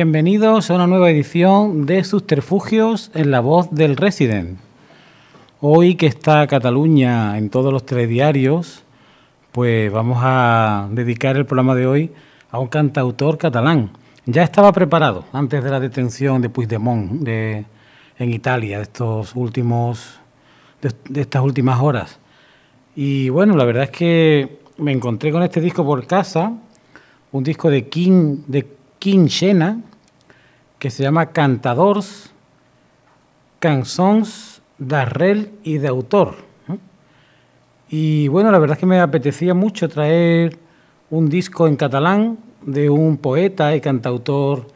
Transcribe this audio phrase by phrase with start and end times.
[0.00, 4.58] Bienvenidos a una nueva edición de Subterfugios en la voz del Resident.
[5.60, 8.82] Hoy que está Cataluña en todos los telediarios,
[9.52, 12.12] pues vamos a dedicar el programa de hoy
[12.50, 13.90] a un cantautor catalán.
[14.26, 17.64] Ya estaba preparado antes de la detención de Puigdemont de,
[18.18, 20.20] en Italia, de, estos últimos,
[20.82, 22.18] de, estas últimas horas.
[22.94, 26.52] Y bueno, la verdad es que me encontré con este disco por casa,
[27.32, 28.68] un disco de King, de
[29.28, 29.80] Xena,
[30.78, 32.30] que se llama Cantadors,
[33.58, 36.49] Cançons d'Arrel y de Autor.
[37.92, 40.56] Y bueno, la verdad es que me apetecía mucho traer
[41.10, 44.68] un disco en catalán de un poeta y cantautor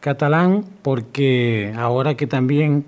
[0.00, 2.84] catalán, porque ahora que también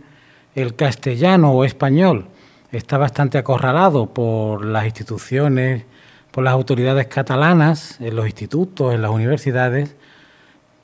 [0.55, 2.27] el castellano o español
[2.72, 5.87] está bastante acorralado por las instituciones,
[6.31, 9.97] por las autoridades catalanas, en los institutos, en las universidades,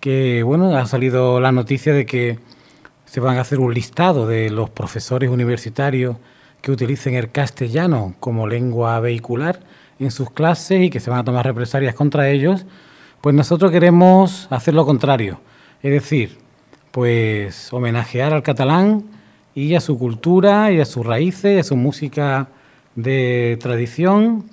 [0.01, 2.39] que bueno, ha salido la noticia de que
[3.05, 6.17] se van a hacer un listado de los profesores universitarios
[6.67, 9.61] que utilicen el castellano como lengua vehicular
[10.01, 12.67] en sus clases y que se van a tomar represalias contra ellos,
[13.21, 15.39] pues nosotros queremos hacer lo contrario,
[15.81, 16.39] es decir,
[16.91, 19.05] pues homenajear al catalán
[19.55, 22.49] y a su cultura y a sus raíces, y a su música
[22.97, 24.47] de tradición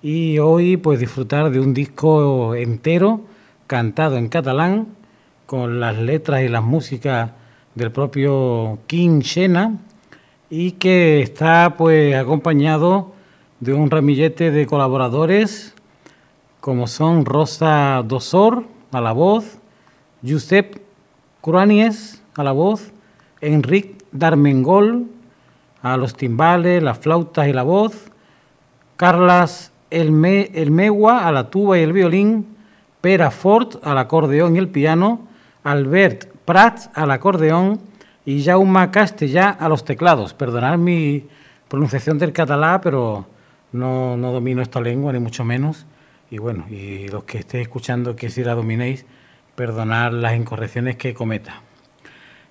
[0.00, 3.20] y hoy pues disfrutar de un disco entero
[3.66, 4.86] cantado en catalán
[5.44, 7.32] con las letras y las músicas
[7.74, 9.76] del propio King Shena
[10.50, 13.12] y que está pues acompañado
[13.60, 15.74] de un ramillete de colaboradores
[16.60, 19.58] como son Rosa Dosor a la voz,
[20.26, 20.82] Josep
[21.40, 22.90] Cruanies a la voz,
[23.40, 25.06] Enric Darmengol
[25.82, 28.10] a los timbales, las flautas y la voz,
[28.96, 32.56] Carlas Elmegua a la tuba y el violín,
[33.00, 35.20] Pera Fort al acordeón y el piano,
[35.62, 37.89] Albert Prats al acordeón
[38.24, 40.34] y Jaume Castellá a los teclados.
[40.34, 41.26] Perdonad mi
[41.68, 43.26] pronunciación del catalán, pero
[43.72, 45.86] no, no, domino esta lengua, ni mucho menos.
[46.30, 49.06] Y bueno, y los que estéis escuchando que si la dominéis,
[49.54, 51.62] perdonad las incorrecciones que cometa.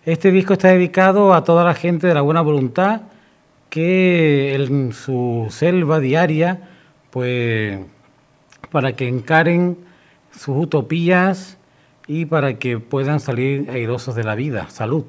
[0.06, 3.02] Este disco está dedicado a toda la gente de la buena voluntad
[3.70, 6.70] que en su selva diaria,
[7.12, 7.80] pues
[8.72, 9.78] para que encaren
[10.32, 11.58] sus utopías
[12.08, 14.70] y para que puedan salir airosos de la vida.
[14.70, 15.06] Salud.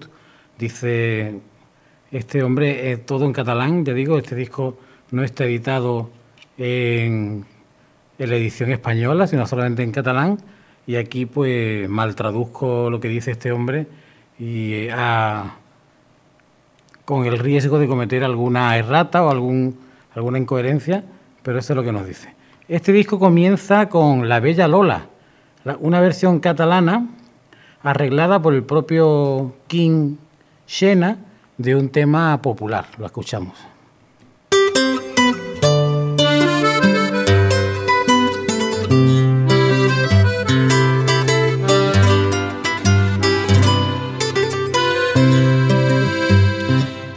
[0.61, 1.41] Dice
[2.11, 4.77] este hombre, todo en catalán, ya digo, este disco
[5.11, 6.11] no está editado
[6.59, 7.47] en,
[8.19, 10.37] la edición española, sino solamente en catalán.
[10.87, 13.87] Y aquí pues mal traduzco lo que dice este hombre
[14.39, 15.57] y ah,
[17.07, 19.79] con el riesgo de cometer alguna errata o algún,
[20.15, 21.05] alguna incoherencia,
[21.43, 22.35] pero eso es lo que nos dice.
[22.69, 25.07] Este disco comienza con La Bella Lola,
[25.79, 27.09] una versión catalana
[27.83, 30.17] arreglada por el propio King
[30.71, 31.19] Shena
[31.59, 32.87] de un tema popular.
[32.97, 33.59] Lo escuchamos.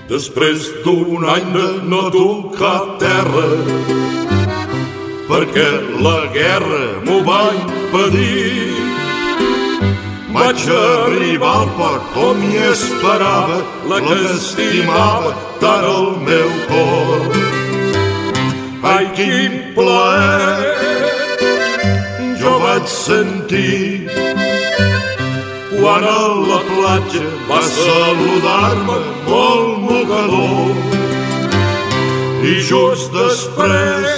[0.09, 3.45] Després d'un any de no tocar terra
[5.29, 5.69] perquè
[6.01, 8.92] la guerra m'ho va impedir.
[10.33, 17.21] Vaig arribar al port on m'hi esperava la que estimava tant el meu cor.
[18.93, 20.73] Ai, quin plaer
[22.41, 24.09] jo vaig sentir
[25.83, 28.97] quan a la platja va saludar-me
[29.29, 30.69] molt mocador
[32.51, 34.11] i just després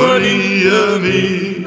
[0.00, 1.57] venia a mi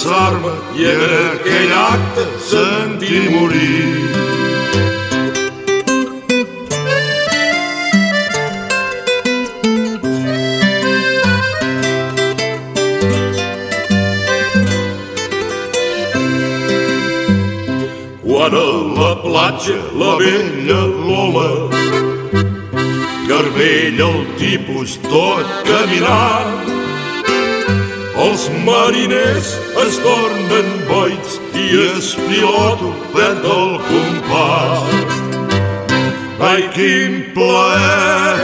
[0.00, 1.00] abraçar-me i en
[1.32, 4.10] aquell acte sentir morir.
[18.22, 18.68] Quan a
[19.00, 21.50] la platja la vella Lola
[23.28, 26.56] Garbell el tipus tot caminant.
[28.20, 35.16] Els mariners es tornen boits i es piloto perd el compàs.
[36.50, 38.38] Ai, quin plaer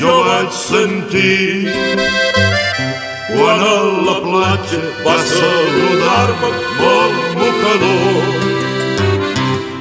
[0.00, 1.70] jo vaig sentir
[3.30, 3.78] quan a
[4.08, 6.50] la platja va saludar-me
[6.80, 8.24] molt mocador.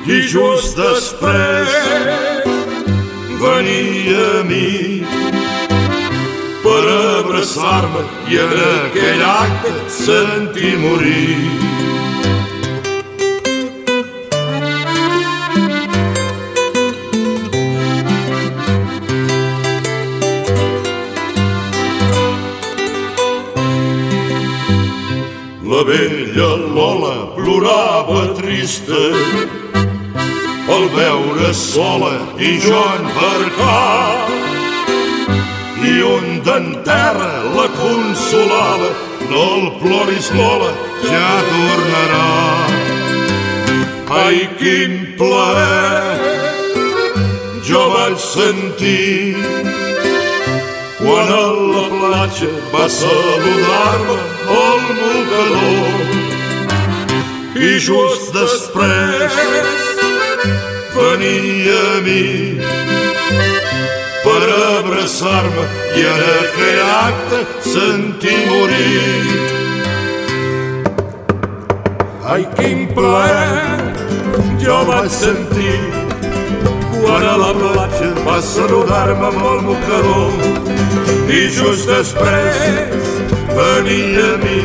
[0.10, 1.76] I just després
[3.42, 5.04] venia a mi
[6.64, 6.82] per
[7.40, 8.02] abraçar-me
[8.32, 11.38] i en aquell acte sentir morir.
[25.70, 29.06] La vella Lola plorava trista
[30.76, 34.39] al veure sola i jo embarcar.
[35.84, 38.90] I un d'en terra la consolava,
[39.32, 40.72] no el ploris Lola,
[41.06, 42.28] ja tornarà.
[44.24, 46.40] Ai, quin plaer
[47.70, 49.36] jo vaig sentir
[50.98, 54.18] quan a la platja va saludar-me
[54.62, 56.00] el mocador
[57.68, 59.34] i just després
[60.96, 62.26] venia a mi
[64.24, 64.42] per
[64.80, 65.66] abraçar-me
[66.00, 67.40] i en aquell acte
[67.70, 69.48] sentir morir.
[72.34, 73.80] Ai, quin plaer
[74.62, 75.80] jo vaig sentir
[77.00, 80.32] quan a la platja va saludar-me amb el mocador
[81.38, 83.10] i just després
[83.56, 84.60] venia a mi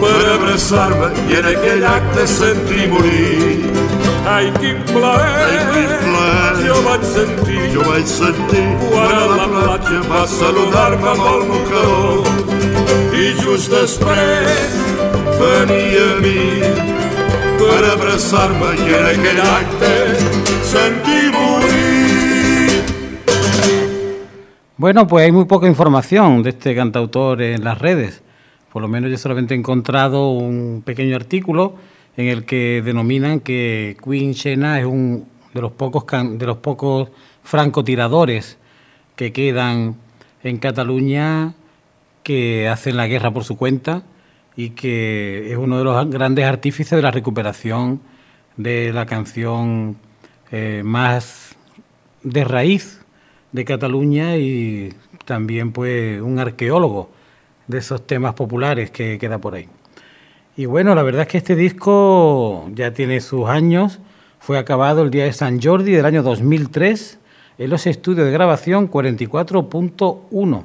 [0.00, 4.11] per abraçar-me i en aquell acte sentir morir.
[4.24, 9.46] Ai, quin plaer, Ai, quin plaer jo vaig sentir, jo vaig sentir quan a la
[9.50, 12.28] platja va saludar-me amb el mocador
[13.18, 14.76] i just després
[15.40, 16.44] venia a mi
[17.58, 19.90] per abraçar-me i en aquell acte
[20.70, 21.82] sentir morir.
[24.76, 28.22] Bueno, pues hay muy poca información de este cantautor en las redes.
[28.72, 31.74] Por lo menos yo solamente he encontrado un pequeño artículo
[32.16, 36.04] en el que denominan que Queen Chena es un de los pocos
[36.38, 37.10] de los pocos
[37.42, 38.58] francotiradores
[39.16, 39.96] que quedan
[40.42, 41.54] en Cataluña
[42.22, 44.02] que hacen la guerra por su cuenta
[44.56, 48.00] y que es uno de los grandes artífices de la recuperación
[48.56, 49.96] de la canción
[50.50, 51.56] eh, más
[52.22, 53.00] de raíz
[53.52, 54.94] de Cataluña y
[55.24, 57.10] también pues un arqueólogo
[57.66, 59.68] de esos temas populares que queda por ahí.
[60.54, 64.00] Y bueno, la verdad es que este disco ya tiene sus años,
[64.38, 67.18] fue acabado el día de San Jordi del año 2003
[67.56, 70.62] en los estudios de grabación 44.1.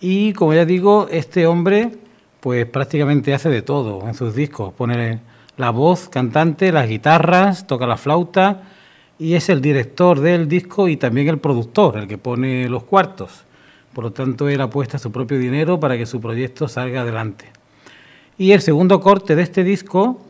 [0.00, 1.92] Y como ya digo, este hombre
[2.40, 5.20] pues prácticamente hace de todo en sus discos, pone
[5.56, 8.62] la voz cantante, las guitarras, toca la flauta
[9.18, 13.44] y es el director del disco y también el productor, el que pone los cuartos.
[13.94, 17.57] Por lo tanto, él apuesta su propio dinero para que su proyecto salga adelante.
[18.40, 20.20] Y el segundo corte de este disco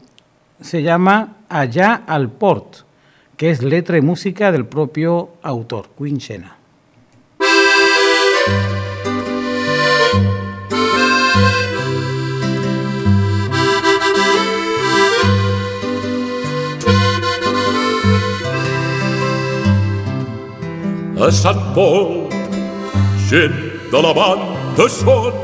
[0.63, 2.79] se llama Allá al Port,
[3.37, 6.57] que es letra y música del propio autor, Queen Chena.
[21.21, 22.31] A Sant Pol
[23.29, 23.53] gent
[23.93, 25.35] de la banda són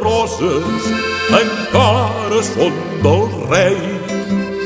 [0.00, 3.78] roses encara són del rei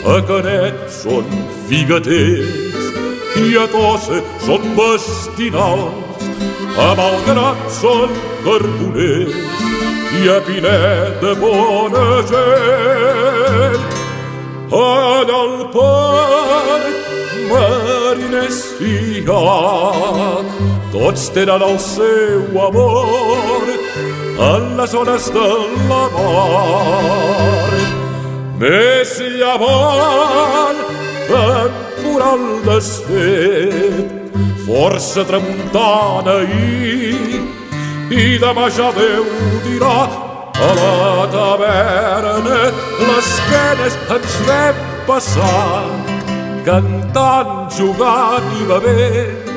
[0.08, 1.26] a Canet són
[1.68, 2.68] figaters
[3.38, 6.24] i a Tossa són bastinals.
[6.78, 9.34] A Malgrat són carboners
[10.20, 13.82] i a Pinet de bona gent.
[14.78, 16.96] Allà al parc
[17.50, 20.46] mariners fiat,
[20.94, 23.62] tots tenen el seu amor
[24.38, 25.48] en les zones de
[25.88, 27.72] la mar.
[28.58, 30.80] Més llevant,
[31.28, 34.32] temporal desfet,
[34.66, 37.42] força tramuntana i,
[38.10, 39.26] i demà ja Déu
[39.66, 39.98] dirà
[40.58, 42.62] a la taverna
[42.98, 45.84] les penes ens fem passar
[46.66, 49.52] cantant, jugant i bevent.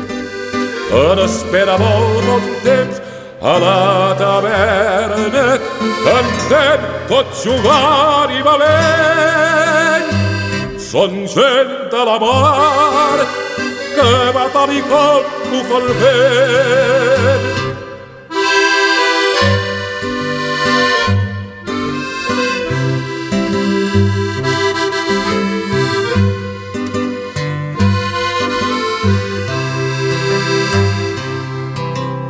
[1.02, 3.01] En espera molt bon temps
[3.42, 5.58] a la taverna
[6.06, 10.12] cantem tot jugant i valent.
[10.78, 13.26] Són gent de la mar
[13.96, 17.71] que va tal i com bufa el vent.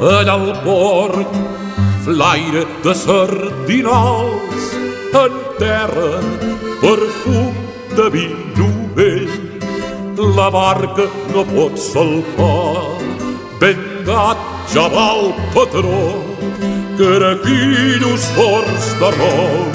[0.02, 1.36] Allà al port
[2.04, 4.64] flaire de sardinols
[5.14, 6.20] en terra,
[6.82, 7.54] perfum
[7.96, 8.28] de vi
[8.58, 9.30] novell.
[10.38, 12.98] La barca no pot salpar,
[13.60, 13.80] ben
[14.74, 16.04] ja va el patró,
[16.98, 19.66] carajillos forts de rol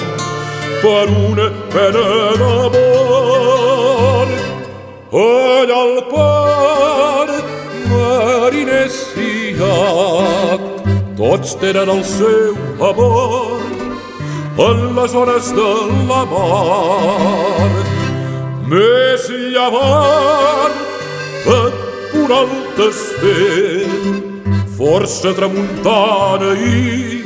[0.82, 2.06] per una pena
[2.42, 4.26] d'amor.
[5.26, 7.44] Allà al port,
[7.90, 9.05] mariners
[9.56, 10.60] i
[11.16, 12.54] tots tenen el seu
[12.90, 13.60] amor
[14.58, 15.72] en les hores de
[16.08, 17.70] la mar.
[18.68, 20.78] Més llevant
[21.56, 24.16] et un alt esfet,
[24.76, 27.22] força tramuntana i,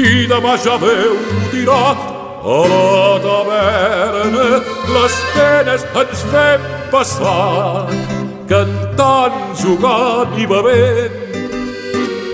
[0.00, 1.18] i demà ja veu
[1.52, 1.94] tirar
[2.40, 4.46] a la taverna
[4.94, 8.19] les penes ens fem passar
[8.50, 11.20] cantant, jugant i bevent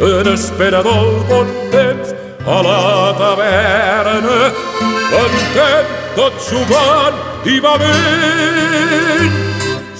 [0.00, 2.14] en espera del bon temps
[2.46, 2.80] a la
[3.20, 4.40] taverna
[5.12, 7.76] cantem tots jugant i bé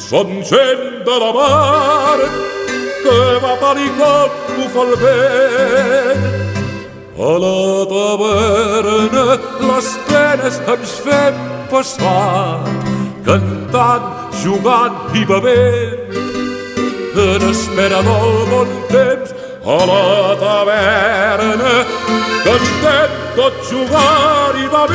[0.09, 2.19] som gent de la mar
[3.03, 6.27] que va i com bufa el vent.
[7.29, 7.61] A la
[7.93, 9.27] taverna
[9.69, 12.96] les penes ens fem passar
[13.27, 16.07] cantant, jugant i bevent
[17.17, 19.33] en espera del bon temps
[19.65, 21.75] a la taverna
[22.45, 24.87] cantem tot jugar i bé.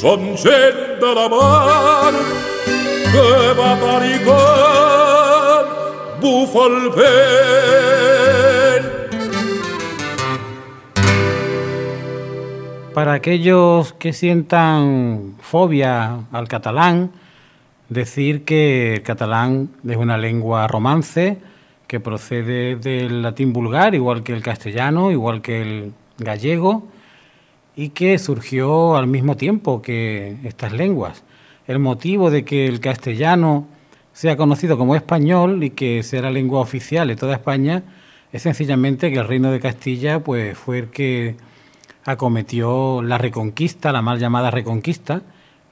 [0.00, 2.12] Som gent de la mar
[3.12, 5.68] que va taricant,
[6.20, 8.17] bufa el vent.
[12.98, 17.12] Para aquellos que sientan fobia al catalán,
[17.88, 21.38] decir que el catalán es una lengua romance,
[21.86, 26.88] que procede del latín vulgar, igual que el castellano, igual que el gallego,
[27.76, 31.22] y que surgió al mismo tiempo que estas lenguas.
[31.68, 33.68] El motivo de que el castellano
[34.12, 37.84] sea conocido como español y que sea la lengua oficial de toda España
[38.32, 41.36] es sencillamente que el reino de Castilla pues, fue el que
[42.04, 45.22] acometió la reconquista, la mal llamada reconquista,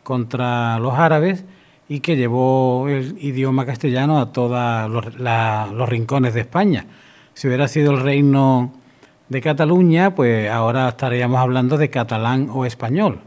[0.03, 1.45] contra los árabes
[1.89, 6.87] y que llevó el idioma castellano a todos los, rincones de España.
[7.35, 8.73] Si hubiera sido el reino
[9.29, 13.21] de Cataluña, pues ahora estaríamos hablando de catalán o español.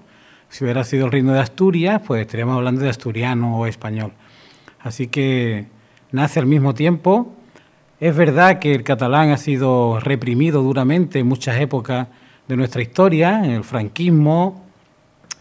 [0.49, 4.13] Si hubiera sido el reino de Asturias, pues estaríamos hablando de asturiano o español.
[4.79, 5.67] Así que
[6.11, 7.35] nace al mismo tiempo.
[7.99, 12.07] Es verdad que el catalán ha sido reprimido duramente en muchas épocas
[12.49, 14.65] de nuestra historia, en el franquismo,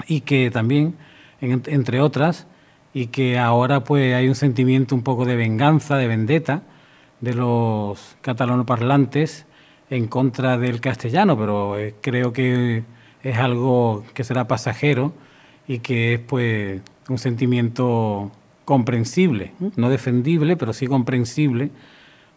[0.07, 0.95] y que también,
[1.41, 2.47] entre otras,
[2.93, 6.63] y que ahora pues hay un sentimiento un poco de venganza, de vendetta
[7.21, 9.47] de los catalanoparlantes
[9.89, 12.85] en contra del castellano, pero eh, creo que
[13.23, 15.15] es algo que será pasajero
[15.67, 18.31] y que es pues un sentimiento
[18.67, 21.71] comprensible, no defendible, pero sí comprensible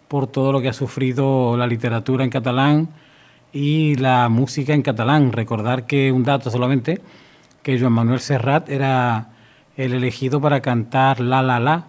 [0.08, 2.90] por todo lo que ha sufrido la literatura en catalán
[3.54, 5.32] y la música en catalán.
[5.32, 7.02] Recordar que un dato solamente,
[7.64, 9.30] que Joan Manuel Serrat era
[9.78, 11.88] el elegido para cantar La La La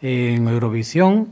[0.00, 1.28] en Eurovisión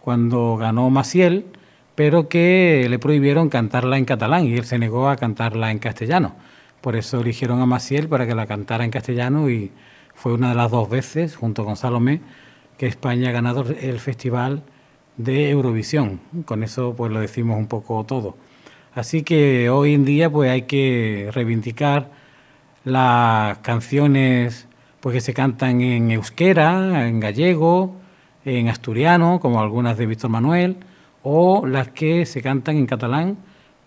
[0.00, 1.46] cuando ganó Maciel,
[1.94, 6.34] pero que le prohibieron cantarla en catalán y él se negó a cantarla en castellano.
[6.80, 9.70] Por eso eligieron a Maciel para que la cantara en castellano y
[10.14, 12.20] fue una de las dos veces, junto con Salomé,
[12.76, 14.62] que España ha ganado el festival
[15.16, 16.20] de Eurovisión.
[16.44, 18.36] Con eso pues lo decimos un poco todo.
[18.94, 22.10] Así que hoy en día pues hay que reivindicar
[22.84, 24.68] las canciones
[25.00, 27.96] pues que se cantan en euskera, en gallego,
[28.44, 30.76] en asturiano, como algunas de Víctor Manuel,
[31.22, 33.38] o las que se cantan en catalán,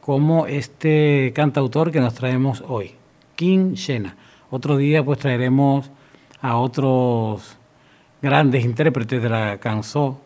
[0.01, 2.95] como este cantautor que nos traemos hoy,
[3.35, 4.15] King Shena.
[4.49, 5.91] Otro día pues traeremos
[6.41, 7.57] a otros
[8.21, 10.17] grandes intérpretes de la canción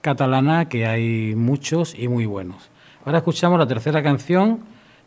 [0.00, 2.70] catalana, que hay muchos y muy buenos.
[3.06, 4.58] Ahora escuchamos la tercera canción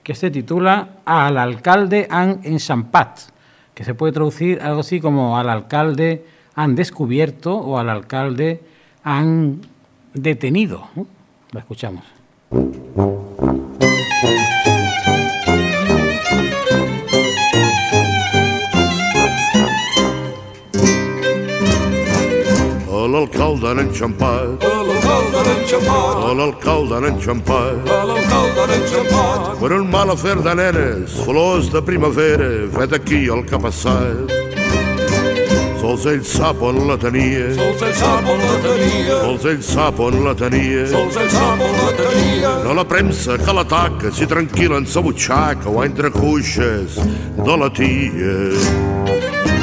[0.01, 3.19] que se titula Al alcalde han ensampat
[3.73, 6.25] que se puede traducir algo así como al alcalde
[6.55, 8.61] han descubierto o al alcalde
[9.03, 9.59] han
[10.13, 10.87] detenido.
[11.51, 12.05] La escuchamos.
[23.09, 24.63] L'alcalde han enxampat.
[24.63, 26.17] A l'alcalde han enxampat.
[26.29, 27.89] A l'alcalde han enxampat.
[27.89, 29.47] A l'alcalde han enxampat.
[29.59, 34.37] Per un mal afer de nenes, flors de primavera, vet aquí el que ha passat.
[35.79, 37.45] Sols ell sap on la tenia.
[37.55, 39.19] Sols ell sap on la tenia.
[39.23, 40.83] Sols ell sap on la tenia.
[40.91, 42.51] Sols ell sap on la tenia.
[42.65, 46.99] No la premsa que l'ataca, si tranquil en sa butxaca o entre cuixes
[47.39, 49.58] de la tia.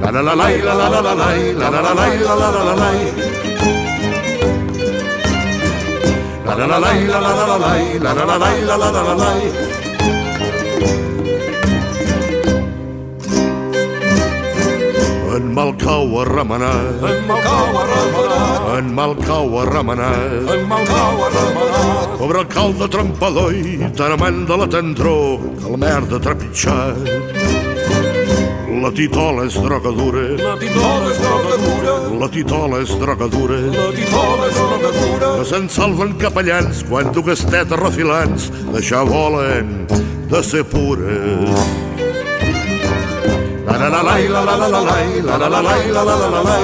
[0.00, 2.50] La la la la la la la la la la la la la la la
[2.50, 2.88] la la la
[6.46, 9.02] La la la la la la la la la la la la la la la
[9.02, 9.30] la la
[15.36, 18.78] En mal cau a remenar, En mal cau a remenar.
[18.78, 20.30] en mal cau a remenar.
[20.54, 22.18] En mal cau a remenar.
[22.18, 27.57] Pobre alcalde trempador i tan amant de la tendror que la merda trepitjar.
[28.82, 31.94] La titola és droga dura, La titola és droga dura.
[32.20, 33.58] la titola és droga dura.
[33.74, 35.28] La titola és droga dura.
[35.38, 39.86] Que se'n salven capellans quan tu castetes refilants deixar volen
[40.30, 41.58] de ser pures.
[43.66, 44.92] La la la la la la la la la
[45.22, 46.58] la la la la la la la la la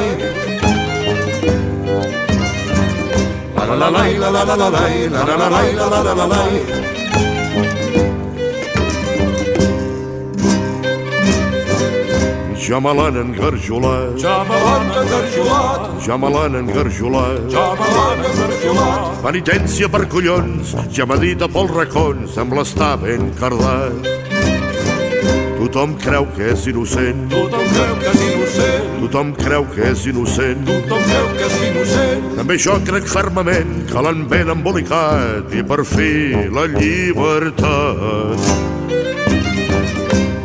[3.57, 6.15] La la la la la la la la la la la la la la la
[6.15, 7.04] la la
[12.65, 15.81] Ja me l'han engarjolat, Ja me l'han engarjolat.
[16.07, 17.51] ja me l'han engarjolat.
[17.53, 19.23] Ja me l'han engarjolat.
[19.23, 23.93] Penitència per collons, ja m'ha dit a Pol Racons, sembla estar ben cardat.
[25.59, 29.01] Tothom creu que és innocent, Tothom creu que és innocent.
[29.01, 30.65] tothom creu que és innocent.
[30.67, 32.37] Tothom creu que és innocent.
[32.37, 38.64] També jo crec fermament que l'han ben embolicat i per fi la llibertat.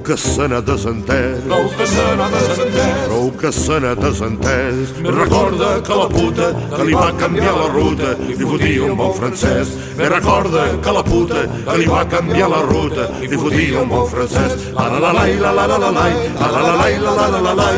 [0.00, 3.00] Prou que se n'ha desentès Prou que se n'ha desentès.
[3.04, 4.92] Prou que se n'ha desentès.
[5.02, 9.12] Me recorda que la puta que li va canviar la ruta li fotia un bon
[9.12, 9.68] francès.
[9.98, 14.06] Me recorda que la puta que li va canviar la ruta li fotia un bon
[14.08, 14.72] francès.
[14.72, 16.08] La la la la la la la la la
[16.48, 17.68] la la la la la la la la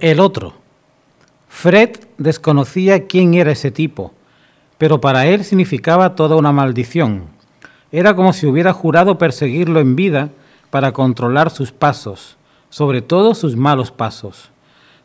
[0.00, 0.67] El otro.
[1.60, 4.12] Fred desconocía quién era ese tipo,
[4.78, 7.24] pero para él significaba toda una maldición.
[7.90, 10.28] Era como si hubiera jurado perseguirlo en vida
[10.70, 12.36] para controlar sus pasos,
[12.70, 14.52] sobre todo sus malos pasos.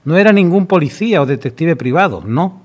[0.06, 2.62] No era ningún policía o detective privado, no.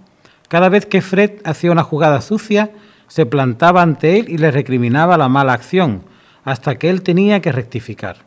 [0.48, 2.72] Cada vez que Fred hacía una jugada sucia,
[3.06, 6.02] se plantaba ante él y le recriminaba la mala acción,
[6.44, 8.18] hasta que él tenía que rectificar.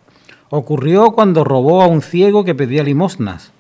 [0.50, 3.52] Ocurrió cuando robó a un ciego que pedía limosnas,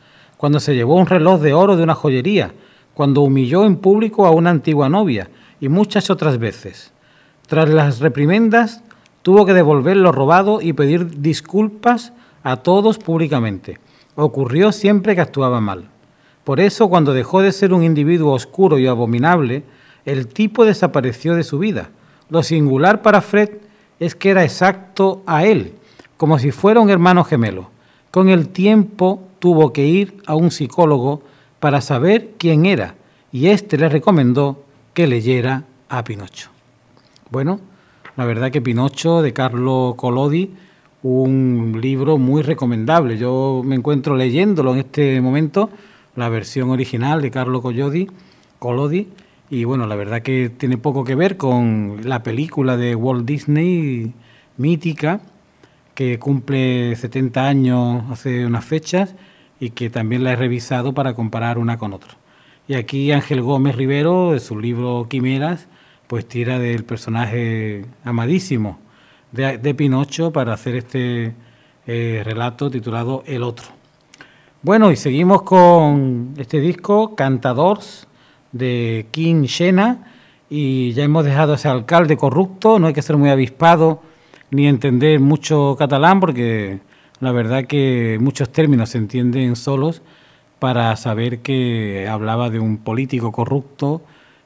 [0.42, 2.52] cuando se llevó un reloj de oro de una joyería,
[2.96, 6.94] cuando humilló en público a una antigua novia y muchas otras veces.
[7.46, 8.82] Tras las reprimendas,
[9.22, 13.78] tuvo que devolver lo robado y pedir disculpas a todos públicamente.
[14.16, 15.90] Ocurrió siempre que actuaba mal.
[16.44, 19.62] Por eso, cuando dejó de ser un individuo oscuro y abominable,
[20.06, 21.92] el tipo desapareció de su vida.
[22.32, 23.60] Lo singular para Fred
[24.00, 25.76] es que era exacto a él,
[26.18, 27.70] como si fuera un hermano gemelo.
[28.10, 31.24] Con el tiempo tuvo que ir a un psicólogo
[31.60, 32.96] para saber quién era,
[33.32, 36.52] y éste le recomendó que leyera a Pinocho.
[37.32, 37.60] Bueno,
[38.18, 40.52] la verdad que Pinocho de Carlo Collodi,
[41.02, 43.18] un libro muy recomendable.
[43.18, 45.72] Yo me encuentro leyéndolo en este momento,
[46.16, 48.08] la versión original de Carlo Collodi,
[48.60, 49.08] Collodi
[49.50, 54.14] y bueno, la verdad que tiene poco que ver con la película de Walt Disney
[54.58, 55.22] mítica,
[55.96, 59.16] que cumple 70 años hace unas fechas
[59.62, 62.18] y que también la he revisado para comparar una con otra.
[62.68, 65.68] Y aquí Ángel Gómez Rivero, de su libro Quimeras,
[66.08, 68.80] pues tira del personaje amadísimo
[69.32, 71.34] de, Pinocho para hacer este
[71.86, 73.68] eh, relato titulado El Otro.
[74.64, 78.08] Bueno, y seguimos con este disco, Cantadors,
[78.52, 80.12] de King Shena,
[80.50, 84.02] y ya hemos dejado ese alcalde corrupto, no hay que ser muy avispado
[84.50, 86.82] ni entender mucho catalán, porque
[87.22, 90.02] la verdad que muchos términos se entienden solos
[90.58, 94.02] para saber que hablaba de un político corrupto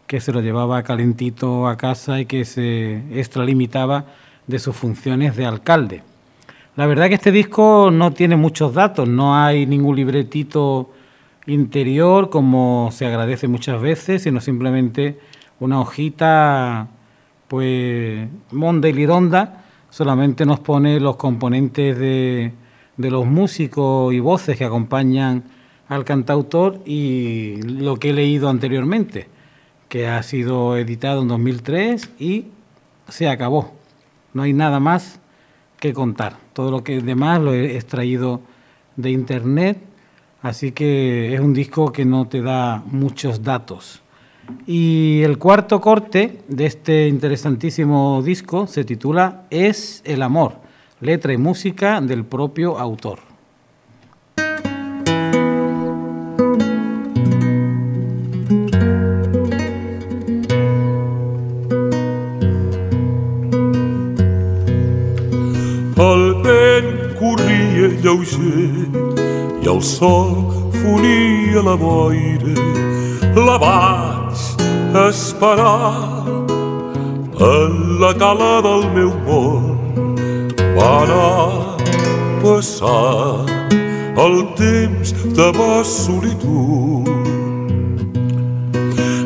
[0.07, 4.05] que se lo llevaba calentito a casa y que se extralimitaba
[4.45, 6.03] de sus funciones de alcalde.
[6.75, 10.91] La verdad que este disco no tiene muchos datos, no hay ningún libretito
[11.47, 15.17] interior como se agradece muchas veces, sino simplemente
[15.61, 16.89] una hojita
[17.47, 22.51] pues monda y lironda, solamente nos pone los componentes de,
[22.97, 25.43] de los músicos y voces que acompañan
[25.88, 29.27] al cantautor y lo que he leído anteriormente,
[29.89, 32.45] que ha sido editado en 2003 y
[33.08, 33.73] se acabó.
[34.34, 35.19] No hay nada más
[35.79, 36.38] que contar.
[36.53, 38.41] Todo lo que demás lo he extraído
[38.95, 39.77] de internet,
[40.41, 44.01] así que es un disco que no te da muchos datos.
[44.67, 50.58] Y el cuarto corte de este interesantísimo disco se titula Es el amor,
[51.05, 53.19] letra y música del propio autor.
[65.97, 68.89] El vent corria lleuger
[69.61, 70.33] i el sol
[70.81, 72.57] fonia la boira.
[73.47, 74.43] La vaig
[75.05, 76.25] esperar
[77.53, 79.74] en la cala del meu món.
[80.75, 81.77] Va anar
[82.43, 83.45] passar
[84.25, 87.09] el temps de ma solitud.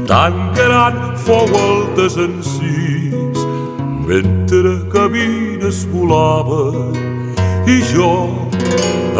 [0.09, 3.43] Tan gran fou el desencís
[4.09, 6.63] mentre cabines volava
[7.69, 8.13] i jo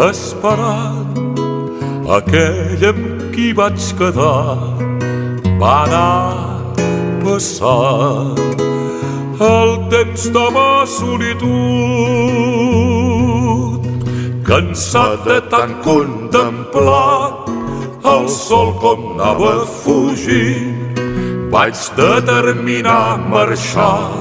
[0.08, 1.20] esperant
[2.18, 4.56] aquell amb qui vaig quedar
[5.62, 6.24] va anar
[7.22, 8.69] passant
[9.40, 11.48] el temps de ma solitud
[14.44, 17.46] cansat de tant contemplar
[18.12, 21.00] el sol com anava fugint.
[21.54, 24.12] Vaig determinar marxar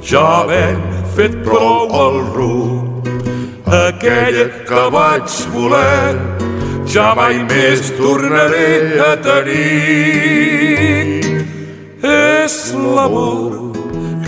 [0.00, 3.06] ja havent fet prou el rumb
[3.68, 6.16] aquella que vaig voler
[6.88, 10.48] ja mai més tornaré a tenir.
[12.00, 13.57] És l'amor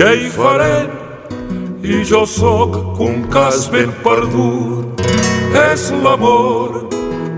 [0.00, 0.92] que hi farem
[1.84, 5.02] i jo sóc un cas ben perdut.
[5.60, 6.86] És l'amor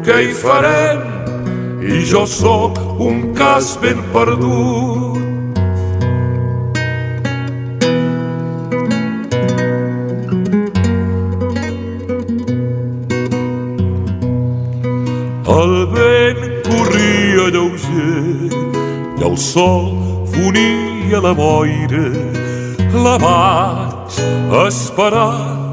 [0.07, 1.01] que hi farem
[1.83, 5.19] i jo sóc un cas ben perdut.
[15.57, 18.55] El vent corria lleuger
[19.19, 19.91] i el sol
[20.31, 22.07] fonia la boira.
[22.93, 24.17] La vaig
[24.67, 25.69] esperar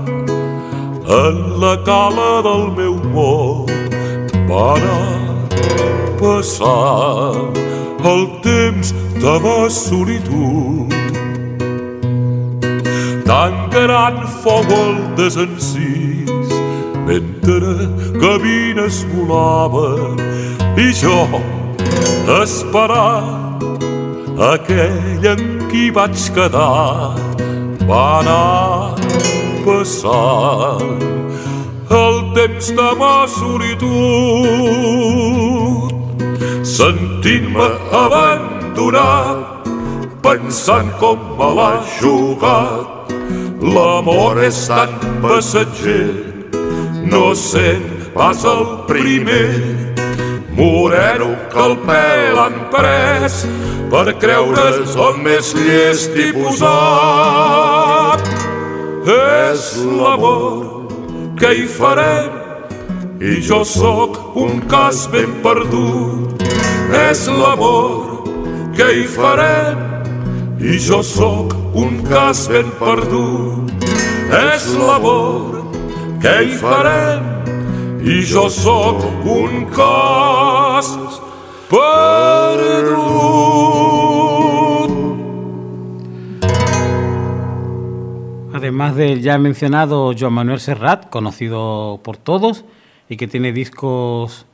[1.15, 3.67] en la cala del meu món.
[4.49, 5.19] Anar
[6.19, 7.35] passar
[8.11, 10.95] el temps de ma solitud.
[13.27, 16.55] Tan gran fou el desencís
[17.05, 17.75] mentre
[18.23, 20.19] gavines volaven
[20.77, 21.21] i jo
[22.39, 23.23] esperar
[24.53, 27.15] aquell en qui vaig quedar
[27.89, 28.95] va anar
[29.65, 31.01] passant
[32.01, 33.89] el temps de ma solitud
[36.79, 37.69] sentint-me
[38.05, 39.39] abandonat
[40.21, 43.13] pensant com me l'ha jugat.
[43.75, 46.09] L'amor és tan passatger
[47.11, 49.49] no sent pas el primer.
[50.59, 53.43] Moreno que el pèl han pres
[53.89, 58.21] per creure's el més llest i posat.
[59.09, 60.85] És l'amor
[61.39, 62.31] que hi farem
[63.19, 66.43] i jo sóc un cas ben perdut.
[67.09, 68.25] És l'amor
[68.77, 69.87] que hi farem
[70.59, 73.87] i jo sóc un cas ben perdut.
[74.29, 75.59] És l'amor
[76.23, 77.23] què hi farem?
[78.03, 80.91] I jo sóc un cas
[81.71, 83.18] perdut.
[88.69, 92.65] Además del ya mencionado Joan Manuel Serrat, conocido por todos
[93.09, 94.45] y que tiene discos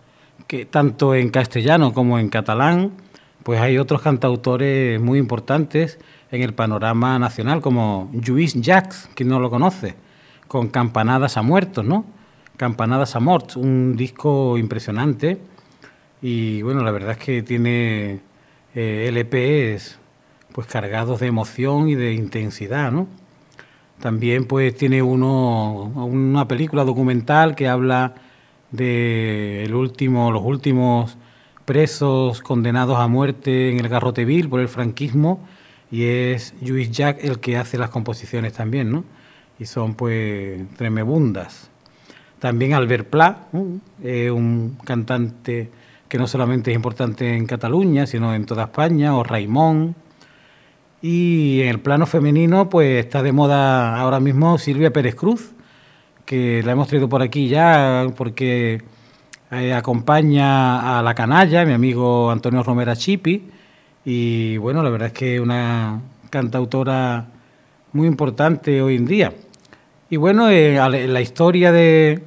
[0.69, 2.93] tanto en castellano como en catalán,
[3.43, 5.99] pues hay otros cantautores muy importantes
[6.31, 9.95] en el panorama nacional, como Lluís Jacques, quien no lo conoce,
[10.47, 12.05] con Campanadas a Muertos, ¿no?
[12.55, 15.39] Campanadas a Morts, un disco impresionante
[16.21, 18.21] y bueno, la verdad es que tiene
[18.75, 19.99] eh, LPs
[20.53, 23.09] pues cargados de emoción y de intensidad, ¿no?
[23.99, 28.15] También pues tiene uno una película documental que habla
[28.71, 31.17] de el último, los últimos
[31.65, 35.39] presos condenados a muerte en el Garroteville por el franquismo
[35.91, 39.03] y es Lluís Jack el que hace las composiciones también, ¿no?
[39.59, 41.69] Y son pues tremebundas.
[42.39, 45.71] También Albert Pla, un cantante
[46.07, 49.95] que no solamente es importante en Cataluña, sino en toda España, o Raimón.
[51.07, 55.51] Y en el plano femenino, pues está de moda ahora mismo Silvia Pérez Cruz,
[56.25, 58.81] que la hemos traído por aquí ya porque
[59.51, 63.43] eh, acompaña a la canalla, mi amigo Antonio Romera Chipi,
[64.03, 67.27] y bueno, la verdad es que una cantautora
[67.93, 69.31] muy importante hoy en día.
[70.09, 72.23] Y bueno, eh, la historia de,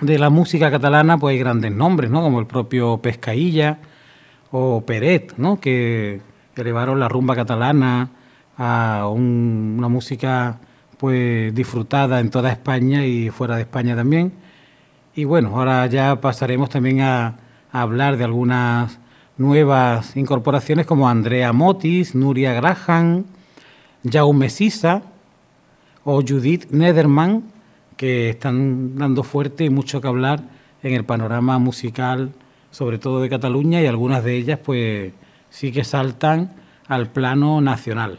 [0.00, 2.20] de la música catalana pues hay grandes nombres, ¿no?
[2.20, 3.78] Como el propio Pescailla
[4.50, 5.60] o Peret, ¿no?
[5.60, 6.20] Que
[6.62, 8.08] elevaron la rumba catalana
[8.56, 10.58] a una música
[10.98, 14.32] pues disfrutada en toda España y fuera de España también.
[15.14, 17.36] Y bueno, ahora ya pasaremos también a,
[17.72, 18.98] hablar de algunas
[19.36, 23.24] nuevas incorporaciones como Andrea Motis, Nuria Graham,
[24.10, 25.02] Jaume Sisa
[26.04, 27.44] o Judith Nederman,
[27.98, 30.42] que están dando fuerte y mucho que hablar
[30.82, 32.32] en el panorama musical,
[32.70, 35.12] sobre todo de Cataluña, y algunas de ellas pues
[35.56, 36.52] sí que saltan
[36.86, 38.18] al plano nacional.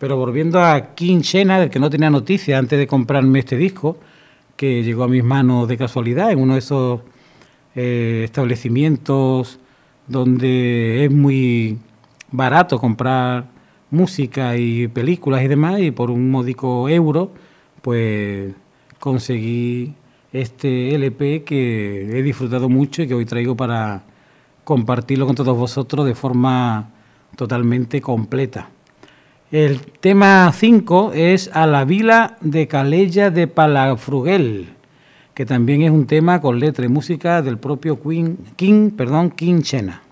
[0.00, 3.98] Pero volviendo a King Chena, del que no tenía noticia antes de comprarme este disco,
[4.56, 7.00] que llegó a mis manos de casualidad en uno de esos
[7.76, 9.60] eh, establecimientos
[10.08, 11.78] donde es muy
[12.32, 13.46] barato comprar
[13.92, 17.30] música y películas y demás, y por un módico euro,
[17.80, 18.52] pues
[18.98, 19.94] conseguí
[20.32, 24.02] este LP que he disfrutado mucho y que hoy traigo para
[24.64, 26.90] compartirlo con todos vosotros de forma
[27.36, 28.68] totalmente completa.
[29.50, 34.74] El tema 5 es A la Vila de Calella de Palafrugel,
[35.34, 39.60] que también es un tema con letra y música del propio Queen, King, perdón, King
[39.60, 40.02] Chena.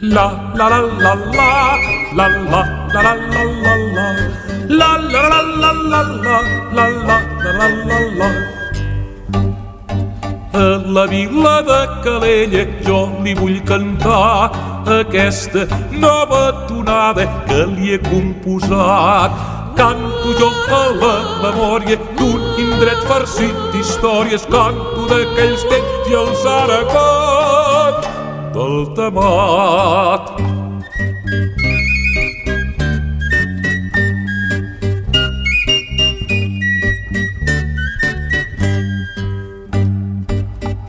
[0.00, 1.48] La la la la la
[2.14, 2.62] la la
[2.94, 6.40] la la la la la la la la la la
[6.76, 8.30] la la la la
[10.52, 14.50] a la vila de Calella jo li vull cantar
[15.00, 15.66] aquesta
[16.04, 19.30] nova tonada que li he composat.
[19.78, 20.50] Canto jo
[20.80, 28.08] a la memòria d'un indret farcit d'històries, canto d'aquells temps i els aragons
[28.56, 30.32] del temat.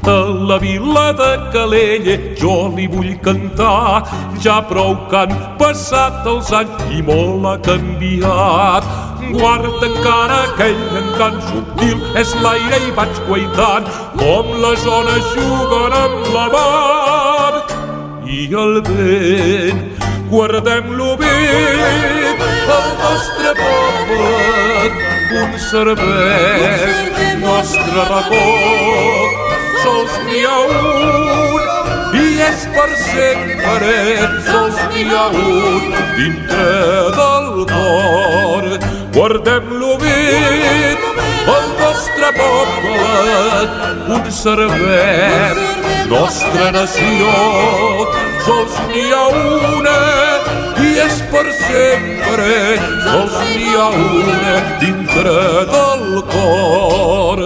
[0.10, 0.12] A
[0.50, 4.02] la vila de Calella jo li vull cantar,
[4.44, 8.88] ja prou que han passat els anys i molt ha canviat.
[9.36, 13.86] Guarda encara aquell encant subtil, és l'aire i vaig guaitant,
[14.18, 17.54] com les ones juguen amb la mar
[18.26, 19.86] i el vent.
[20.34, 21.38] Guardem-lo bé,
[22.80, 24.34] el nostre poble,
[25.30, 27.00] conservem
[27.46, 29.19] nostre racó
[29.84, 31.64] sols n'hi ha un
[32.20, 33.92] i és per sempre,
[34.50, 36.70] sols n'hi ha un dintre
[37.20, 38.70] del cor.
[39.16, 40.18] Guardem-lo bé,
[41.56, 43.04] el nostre poble,
[44.08, 45.68] conservem
[46.10, 47.34] nostra nació.
[48.46, 49.98] Sols n'hi ha una
[50.86, 52.50] i és per sempre,
[53.06, 55.38] sols n'hi ha una dintre
[55.76, 57.46] del cor.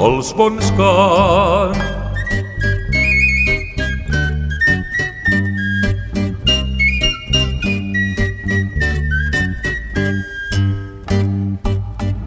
[0.00, 1.88] els bons cants.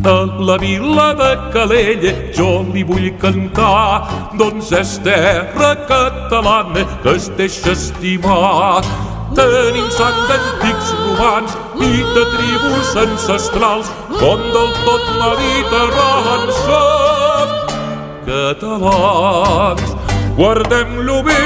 [0.06, 4.04] A la vila de Calella jo li vull cantar,
[4.40, 8.84] doncs és terra catalana que es deixa estimar.
[9.40, 11.58] Tenim sang d'antics romans
[11.88, 17.13] i de tribus ancestrals, com del tot mediterrani som
[18.26, 19.96] catalans.
[20.36, 21.42] Guardem-lo bé,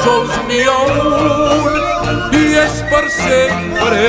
[0.03, 4.03] Sols n'hi ha un i és per sempre,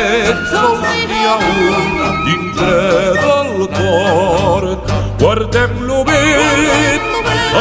[0.51, 2.79] sols n'hi ha un dintre
[3.23, 4.90] del cor.
[5.21, 6.21] Guardem-lo bé,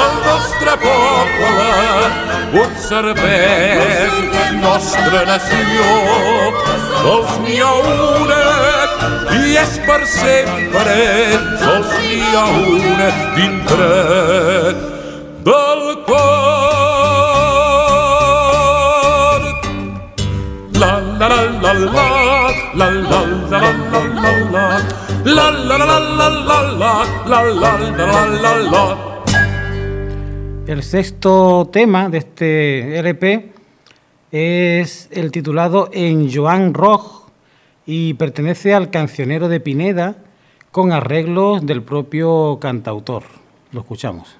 [0.02, 1.66] el nostre poble,
[2.54, 4.30] conservem
[4.62, 5.84] nostra nació.
[7.02, 8.44] Sols n'hi ha una
[9.42, 10.96] i és per sempre
[11.64, 12.46] sols n'hi ha
[12.78, 13.92] una dintre
[15.50, 16.30] del cor.
[20.80, 22.19] La la la la la
[30.68, 33.54] El sexto tema de este LP
[34.32, 37.24] es el titulado En Joan Roch
[37.86, 40.16] y pertenece al cancionero de Pineda
[40.72, 43.24] con arreglos del propio cantautor.
[43.72, 44.39] Lo escuchamos.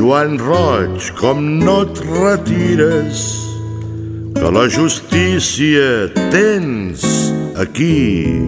[0.00, 3.18] Joan Roig, com no et retires,
[4.32, 7.04] que la justícia tens
[7.60, 8.40] aquí.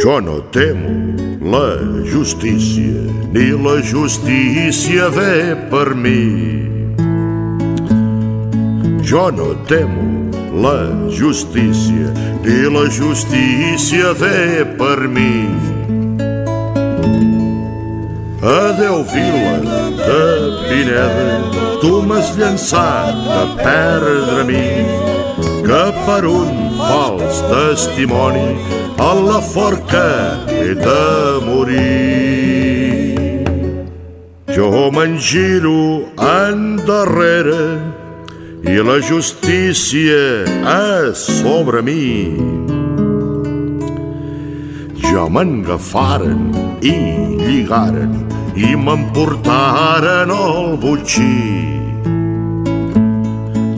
[0.00, 1.12] Jo no temo
[1.44, 1.76] la
[2.08, 3.04] justícia,
[3.36, 6.64] ni la justícia ve per mi.
[9.04, 12.08] Jo no temo la justícia,
[12.40, 15.73] ni la justícia ve per mi.
[18.44, 19.56] Adeu, vila
[19.96, 20.24] de
[20.68, 21.40] Pineda,
[21.80, 24.84] tu m'has llançat a perdre a mi,
[25.64, 28.50] que per un fals testimoni
[29.00, 30.10] a la forca
[30.52, 31.06] he de
[31.46, 33.14] morir.
[34.52, 37.80] Jo me'n giro endarrere
[38.68, 42.36] i la justícia és sobre mi.
[45.00, 46.52] Jo m'engafaren
[46.84, 46.94] i
[47.40, 51.34] lligaren i m'emportaren al butxí.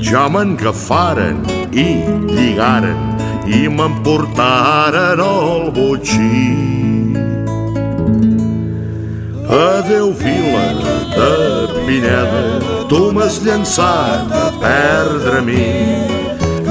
[0.08, 1.40] Ja m'engafaren
[1.72, 1.86] i
[2.28, 3.00] lligaren
[3.48, 7.16] i m'emportaren al butxí.
[9.48, 10.66] Adeu, vila
[11.16, 11.32] de
[11.86, 12.44] Pineda,
[12.90, 15.64] tu m'has llançat a perdre mi,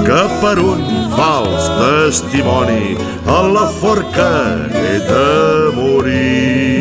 [0.06, 2.94] que per un fals testimoni
[3.26, 4.32] a la forca
[4.70, 5.28] he de
[5.80, 6.75] morir.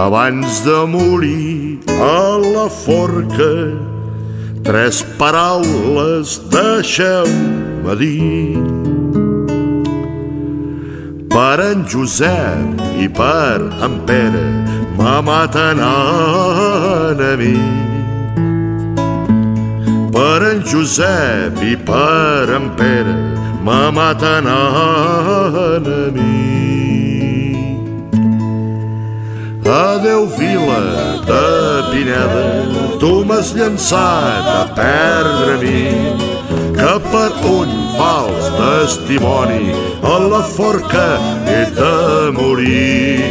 [0.00, 3.52] Abans de morir a la forca,
[4.64, 8.56] tres paraules deixeu-me dir.
[11.28, 14.46] Per en Josep i per en Pere
[14.96, 17.58] me maten a mi.
[20.16, 23.18] Per en Josep i per en Pere
[23.68, 24.64] me maten a
[26.16, 26.59] mi.
[29.70, 30.80] Adeu, vila
[31.28, 35.84] de Pineda, tu m'has llançat a perdre mi,
[36.74, 39.70] que per un fals testimoni
[40.02, 41.06] a la forca
[41.46, 43.22] he de morir.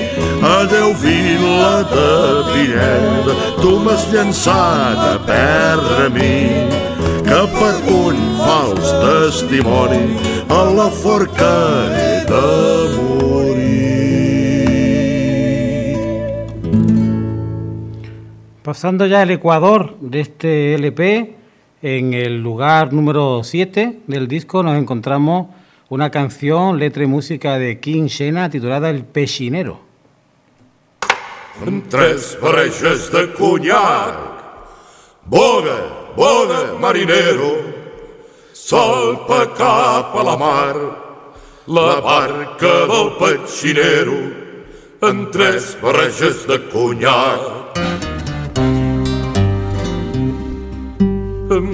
[0.54, 2.08] Adeu, vila de
[2.54, 6.34] Pineda, tu m'has llançat a perdre mi,
[7.28, 10.06] que per un fals testimoni
[10.48, 11.56] a la forca
[12.00, 12.46] he de
[12.96, 13.19] morir.
[18.70, 21.36] Pasando ya al Ecuador de este LP,
[21.82, 25.48] en el lugar número 7 del disco nos encontramos
[25.90, 29.80] una canción, letra y música de King Shena titulada El Pechinero.
[31.90, 34.16] Tres barreges de conyac,
[35.26, 37.56] boga, boga, marinero,
[38.72, 40.76] a la mar,
[41.66, 44.20] la barca del petxinero,
[45.02, 47.59] amb tres barreges de conyac.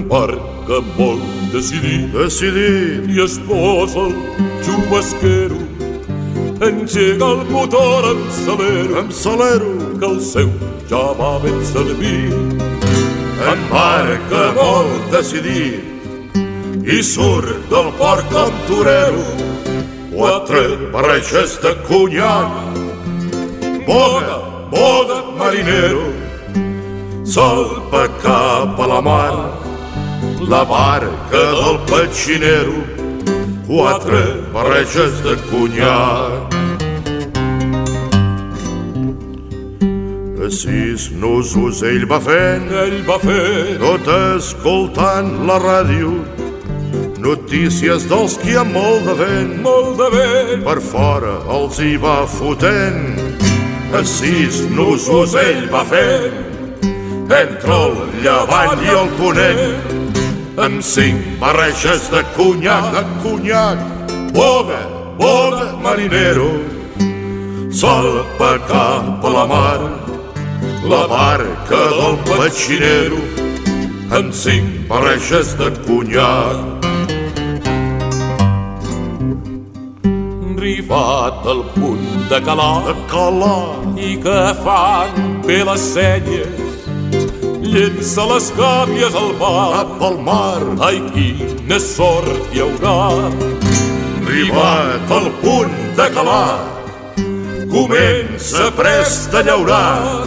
[0.06, 4.14] Embarca molt decidit, Decidit, i es posa el
[4.62, 5.58] xubasquero,
[6.62, 10.50] engega el motor amb salero, amb salero, que el seu
[10.88, 12.62] ja va ben servit.
[13.50, 16.38] Embarca molt decidit
[16.86, 19.26] i surt del port com torero.
[20.16, 22.78] quatre barreges de conyac,
[23.86, 24.38] boga,
[24.70, 26.08] boga, marinero,
[27.24, 29.65] salpa cap a la mar,
[30.40, 32.84] La barca del petxinero,
[33.66, 34.22] quatre
[34.52, 36.54] barreges de conyac.
[40.44, 44.06] A sis nusos ell va fent, ell va fer tot
[44.36, 46.12] escoltant la ràdio,
[47.18, 52.20] notícies dels qui amb molt de vent molt de vent, per fora els hi va
[52.30, 53.18] fotent.
[53.94, 56.30] a sis nusos ell va fer
[57.26, 59.95] entre el llevant i el ponent,
[60.56, 63.78] amb cinc barreges de conyac, de conyac,
[64.32, 64.80] boga,
[65.18, 66.50] boga, marinero,
[67.70, 69.80] salpa cap a la mar,
[70.88, 73.20] la barca del petxinero,
[74.16, 76.56] amb cinc barreges de conyac.
[80.56, 86.65] Arribat al punt de calar, De calar, i que fan bé les senyes,
[87.74, 89.70] llença les gàbies al mar.
[89.74, 92.96] cap al mar, Ai, quina sort hi haurà.
[94.36, 96.58] arribat al punt de calar,
[97.70, 100.26] comença prest a llaurar,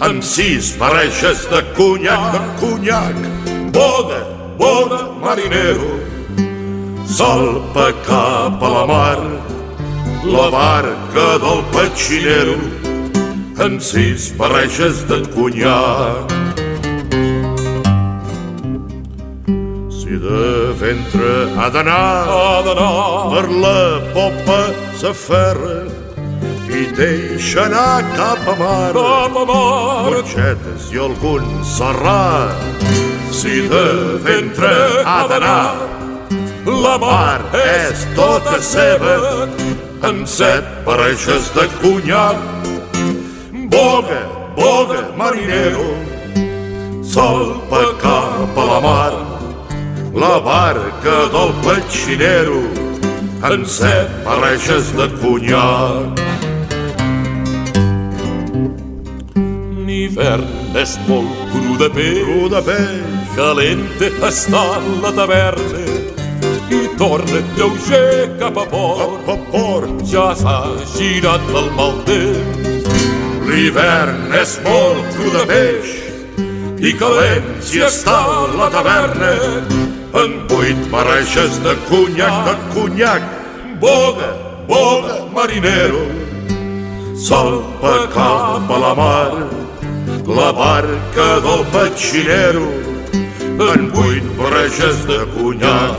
[0.00, 3.16] amb sis barreges de conyac, de conyac,
[3.72, 4.20] boga,
[4.58, 5.92] boga, marinero,
[7.06, 9.20] salpa cap a la mar,
[10.24, 12.58] la barca del petxinero,
[13.64, 16.49] amb sis barreges de conyac.
[20.20, 23.30] De ventre ha d'anar Ha d'anar.
[23.32, 23.80] per la
[24.14, 24.60] popa
[25.00, 25.78] s'aferra
[26.68, 28.92] i deixa anar cap a mar.
[28.92, 30.10] Cap a mar.
[30.10, 31.46] Borxetes i algun
[31.76, 32.52] serrà
[33.32, 33.86] si de
[34.26, 35.74] ventre ha d'anar.
[36.84, 39.16] La mar és tota seva
[40.08, 42.36] amb set barreges de conyac
[43.72, 44.22] boga,
[44.56, 45.90] boga, marinero
[47.02, 49.29] salpa cap a la mar
[50.14, 52.62] la barca del petxinero
[53.46, 56.18] amb set barreges de conyac
[59.86, 64.64] L'hivern és molt cru de pell, cru de peix calente està
[65.02, 65.86] la taverna
[66.70, 69.16] i torna lleuger cap a port.
[69.26, 70.04] cap a port.
[70.06, 70.58] Ja s'ha
[70.96, 72.94] girat el mal temps,
[73.46, 75.96] L'hivern és molt cru de peix
[76.80, 78.20] i calent si està
[78.56, 79.34] la taverna
[80.12, 83.22] en vuit barreges de conyac, de conyac,
[83.80, 84.30] boga,
[84.66, 86.02] boga, marinero,
[87.14, 89.32] salpa cap a la mar,
[90.26, 92.66] la barca del petxinero,
[93.70, 95.96] en vuit barreges de conyac,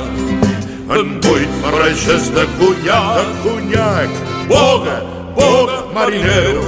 [0.92, 4.10] en vuit barreges de conyac, de conyac,
[4.52, 5.00] boga,
[5.40, 6.68] boga, marinero,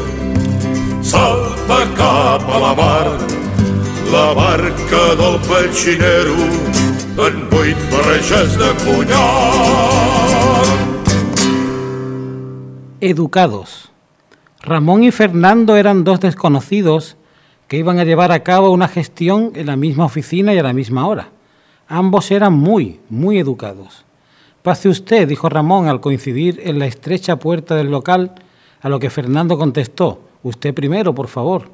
[1.04, 3.08] salpa cap a la mar,
[4.16, 9.14] la barca del petxinero, en de.
[13.02, 13.92] Educados.
[14.62, 17.18] Ramón y Fernando eran dos desconocidos
[17.68, 20.74] que iban a llevar a cabo una gestión en la misma oficina y a la
[20.74, 21.30] misma hora.
[21.88, 24.06] Ambos eran muy, muy educados.
[24.64, 28.34] Pase usted, dijo Ramón al coincidir en la estrecha puerta del local,
[28.82, 31.70] a lo que Fernando contestó, usted primero, por favor.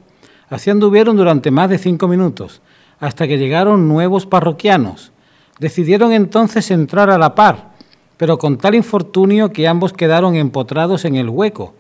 [0.49, 2.61] Así anduvieron durante más de cinco minutos,
[2.99, 5.13] hasta que llegaron nuevos parroquianos.
[5.59, 7.71] Decidieron entonces entrar a la par,
[8.17, 11.73] pero con tal infortunio que ambos quedaron empotrados en el hueco,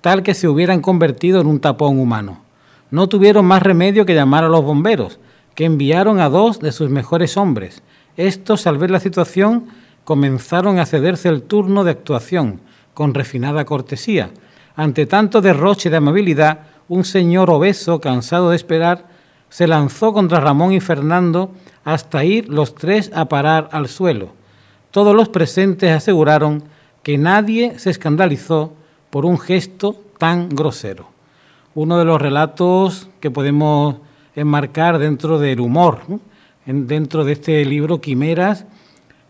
[0.00, 2.42] tal que se hubieran convertido en un tapón humano.
[2.90, 5.18] No tuvieron más remedio que llamar a los bomberos,
[5.56, 7.82] que enviaron a dos de sus mejores hombres.
[8.16, 9.66] Estos, al ver la situación,
[10.04, 12.60] comenzaron a cederse el turno de actuación,
[12.94, 14.30] con refinada cortesía.
[14.76, 19.15] Ante tanto derroche de amabilidad, un señor obeso, cansado de esperar,
[19.48, 21.50] se lanzó contra Ramón y Fernando
[21.84, 24.32] hasta ir los tres a parar al suelo.
[24.90, 26.64] Todos los presentes aseguraron
[27.02, 28.72] que nadie se escandalizó
[29.10, 31.08] por un gesto tan grosero.
[31.74, 33.96] Uno de los relatos que podemos
[34.34, 36.20] enmarcar dentro del humor, ¿no?
[36.66, 38.66] En- dentro de este libro Quimeras,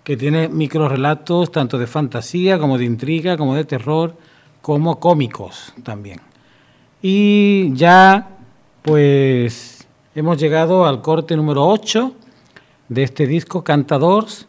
[0.04, 4.14] que tiene microrelatos tanto de fantasía como de intriga, como de terror,
[4.62, 6.20] como cómicos también.
[7.02, 8.28] Y ya,
[8.82, 9.75] pues,
[10.16, 12.10] hemos llegado al corte número 8
[12.88, 14.48] de este disco Cantadors,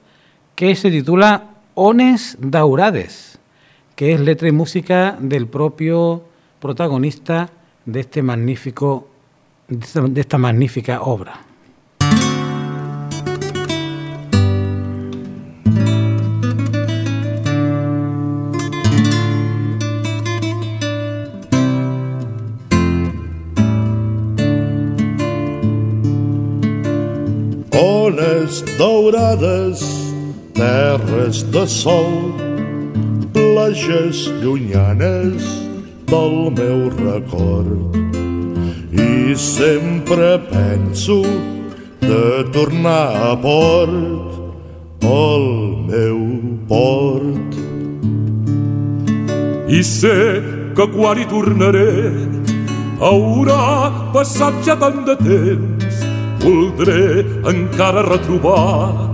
[0.55, 3.37] que se titula Ones Daurades,
[3.93, 6.23] que es letra y música del propio
[6.61, 7.49] protagonista
[7.85, 9.09] de este magnífico
[9.67, 11.46] de esta magnífica obra.
[28.47, 29.81] Ones daurades,
[30.53, 32.31] terres de sol,
[33.33, 35.43] plages llunyanes
[36.07, 37.91] del meu record.
[38.95, 41.23] I sempre penso
[41.99, 44.31] de tornar a port,
[45.03, 45.47] al
[45.91, 46.39] meu
[46.69, 47.51] port.
[49.67, 50.39] I sé
[50.71, 52.15] que quan hi tornaré
[53.03, 55.76] haurà passat ja tant de temps,
[56.41, 59.13] voldré encara retrobar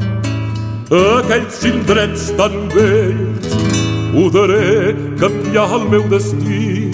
[0.93, 3.47] aquells indrets tan vells.
[4.13, 6.91] Poderé canviar el meu destí,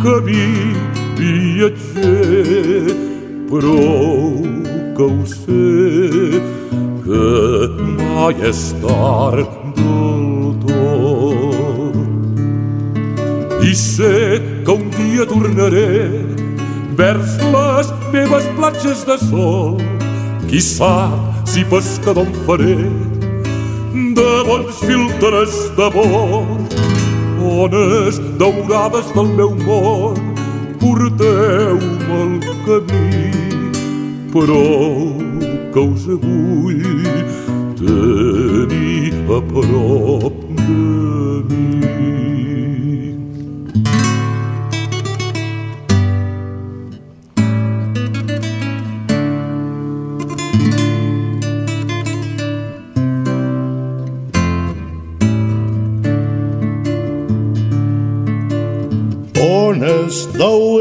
[0.00, 0.48] camí
[1.18, 2.86] viatger,
[3.50, 3.82] però
[4.96, 6.40] que ho sé,
[7.04, 7.26] que
[8.00, 10.24] mai és tard del
[10.64, 11.96] tot.
[13.60, 16.27] I sé que un dia tornaré
[16.98, 19.78] vers les meves platges de sol.
[20.50, 22.74] Qui sap si pescador em faré
[24.18, 26.48] de bons filtres d'amor.
[27.38, 30.18] Ones daurades del meu món,
[30.82, 32.34] porteu-me el
[32.66, 33.30] camí,
[34.34, 34.64] però
[35.72, 36.82] que us vull
[37.78, 40.82] tenir a prop de
[41.52, 42.27] mi.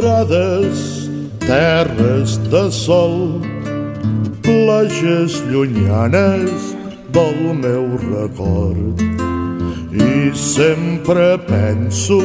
[0.01, 3.41] Daurades, terres de sol,
[4.41, 6.75] plages llunyanes
[7.11, 9.01] del meu record.
[9.91, 12.19] I sempre penso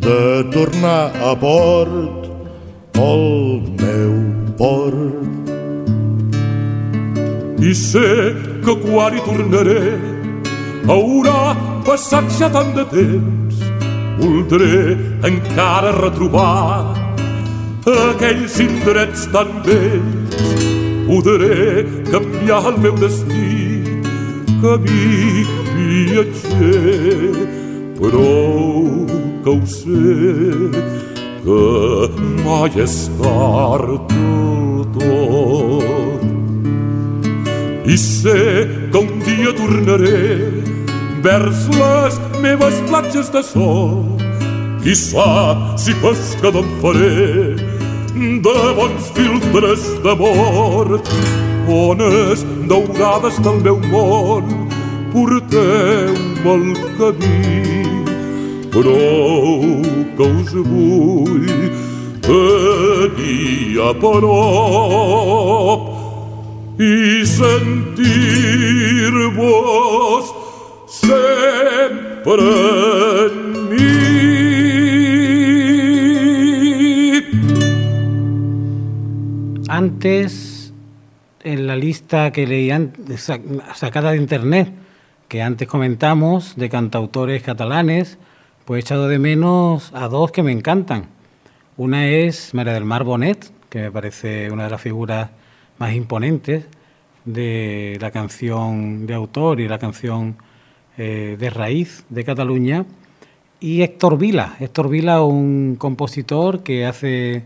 [0.00, 2.30] de tornar a port,
[2.96, 4.14] al meu
[4.56, 5.50] port.
[7.60, 8.32] I sé
[8.64, 9.98] que quan hi tornaré
[10.86, 13.60] haurà passat ja tant de temps.
[14.16, 16.92] Voldré encara retrobar
[17.86, 20.36] aquells indrets tan vells
[21.06, 24.00] podré canviar el meu destí,
[24.60, 25.44] camí
[25.76, 27.46] viatger,
[28.00, 28.34] però
[29.44, 30.16] que ho sé,
[31.46, 31.62] que
[32.42, 36.26] mai és tard del tot.
[37.86, 40.50] I sé que un dia tornaré
[41.22, 44.25] vers les meves platges de sol.
[44.86, 47.58] Qui sap si pescador em faré.
[48.44, 51.02] De bons filtres d'amor,
[51.66, 54.46] ones daurades del meu món,
[55.10, 56.66] porteu-me el
[57.00, 57.82] camí,
[58.70, 59.02] però
[60.14, 61.50] que us vull
[62.30, 65.82] tenir a prop
[66.78, 68.06] i sentir-vos
[71.02, 72.50] sempre
[73.26, 73.34] en
[73.74, 74.05] mi.
[79.76, 80.72] Antes,
[81.44, 82.70] en la lista que leí
[83.74, 84.72] sacada de internet,
[85.28, 88.16] que antes comentamos, de cantautores catalanes,
[88.64, 91.08] pues he echado de menos a dos que me encantan.
[91.76, 95.28] Una es María del Mar Bonet, que me parece una de las figuras
[95.76, 96.64] más imponentes
[97.26, 100.38] de la canción de autor y la canción
[100.96, 102.86] eh, de raíz de Cataluña.
[103.60, 107.44] Y Héctor Vila, Héctor Vila, un compositor que hace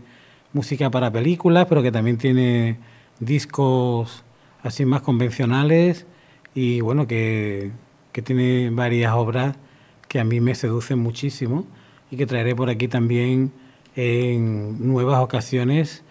[0.53, 2.77] música para películas, pero que también tiene
[3.19, 4.23] discos
[4.63, 6.05] así más convencionales
[6.53, 7.71] y bueno, que,
[8.11, 9.55] que tiene varias obras
[10.07, 11.65] que a mí me seducen muchísimo
[12.09, 13.53] y que traeré por aquí también
[13.95, 16.03] en nuevas ocasiones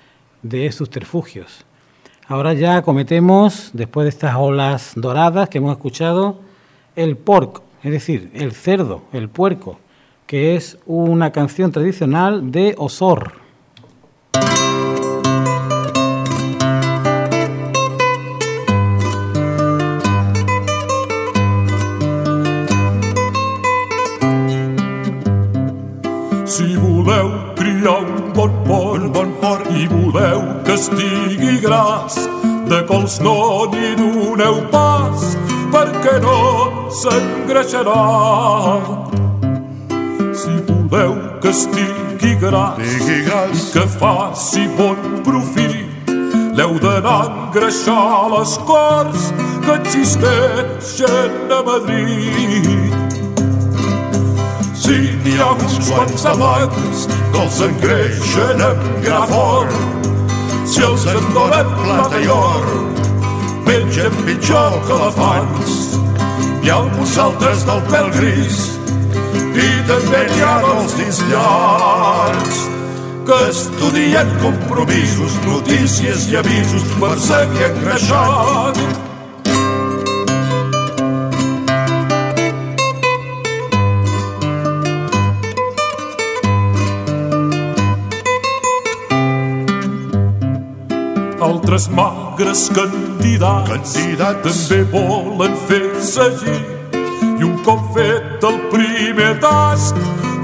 [0.43, 1.65] de subterfugios.
[2.27, 6.41] Ahora ya cometemos, después de estas olas doradas que hemos escuchado,
[6.97, 9.79] el porco, es decir, el cerdo, el puerco,
[10.27, 13.33] que es una canción tradicional de Osor.
[29.81, 32.17] I voleu que estigui gras,
[32.69, 35.25] de cols no n'hi doneu pas,
[35.73, 36.39] perquè no
[37.01, 38.03] s'engreixarà.
[40.41, 43.69] Si voleu que estigui gras, estigui gras.
[43.69, 46.11] i que faci bon profit,
[46.57, 49.33] l'heu d'anar a engreixar les cors
[49.65, 52.69] que existeixen a Madrid.
[54.75, 59.73] Si n'hi ha uns quants amants que els engreixen amb gra fort,
[60.67, 62.69] si els en donen plata i or,
[63.67, 65.79] mengen pitjor que elefants.
[66.61, 68.80] Hi ha uns altres del pèl gris
[69.55, 72.65] i també n'hi ha els dins llargs
[73.27, 79.09] que estudien compromisos, notícies i avisos per seguir engreixant
[91.51, 94.69] altres magres candidats, Candidats.
[94.69, 96.80] també volen fer sagir i un
[97.71, 99.99] cop fet el primer tast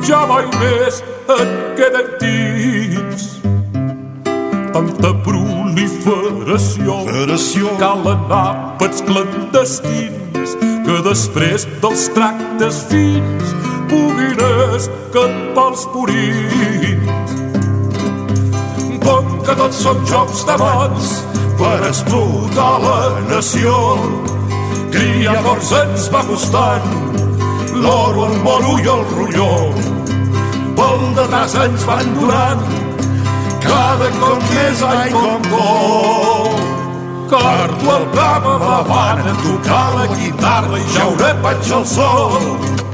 [0.07, 1.01] ja mai més
[1.35, 1.49] en
[1.79, 3.25] queden tips
[4.77, 7.73] tanta proliferació Federació.
[7.81, 10.55] calen àpats clandestins
[10.87, 13.57] que després dels tractes fins
[13.91, 14.45] puguin
[14.77, 17.35] escampar els purins
[19.03, 21.11] com que tots són jocs de mans
[21.59, 22.99] per explotar la
[23.33, 23.75] nació.
[24.95, 27.06] Cria morts ens va costant
[27.83, 29.51] l'oro, el moro i el ronyó.
[30.77, 32.65] Pel detrás ens van donant
[33.67, 36.65] cada cop més ai com com.
[37.31, 42.86] Cardo el camp la vana, tocar la guitarra i jaure vaig al sol.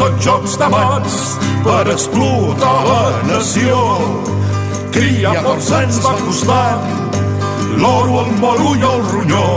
[0.00, 1.14] Són jocs de mans
[1.60, 3.80] per explotar la nació.
[4.94, 6.86] Cria força ens va costant
[7.82, 9.48] l'oro, el moro i el ronyó.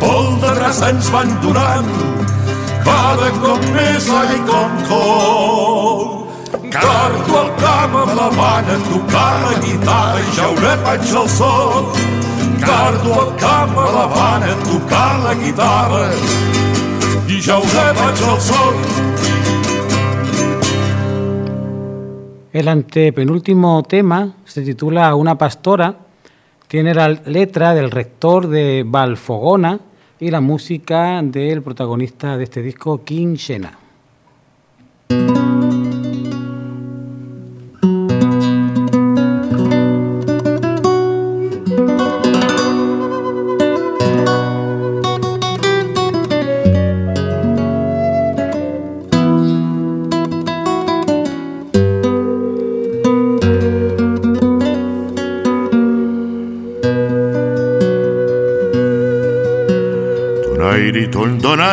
[0.00, 1.90] Pel detrás ens van donant
[2.86, 6.00] cada cop més ai com col.
[6.78, 11.92] Cardo el camp amb la vana, tocar la guitarra i jaure vaig al sol.
[12.64, 16.06] Cardo el camp amb la vana, tocar la guitarra
[17.28, 19.15] i jaure vaig al sol.
[22.56, 25.94] El antepenúltimo tema se titula Una pastora,
[26.66, 29.78] tiene la letra del rector de Valfogona
[30.18, 33.78] y la música del protagonista de este disco, King Shena.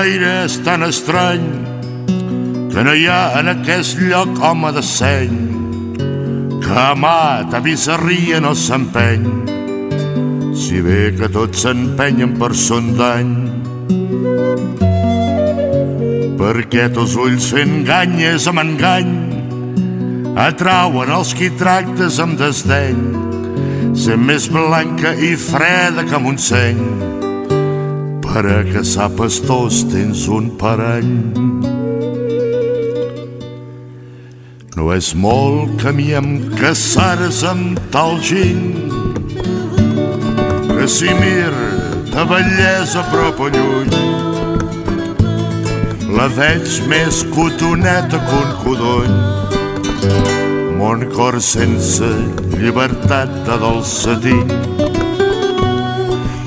[0.04, 1.44] Donaire és tan estrany
[2.74, 5.38] que no hi ha en aquest lloc home de seny
[6.60, 9.24] que amat a bizarria no s'empeny.
[10.60, 13.32] Si bé que tots s'empenyen per son dany
[16.42, 19.16] perquè tos ulls fent ganyes amb engany
[20.50, 23.00] atrauen els qui tractes amb desdeny
[23.96, 27.13] sent més blanca i freda que Montseny
[28.34, 31.10] per a caçar pastors tens un parany.
[34.74, 38.72] No és molt camí amb caçares amb tal gent
[40.72, 41.54] que si mir
[42.10, 43.94] de bellesa prop o lluny
[46.18, 49.16] la veig més cotoneta que un codony
[50.82, 52.10] mon cor sense
[52.58, 54.93] llibertat de dolçatiny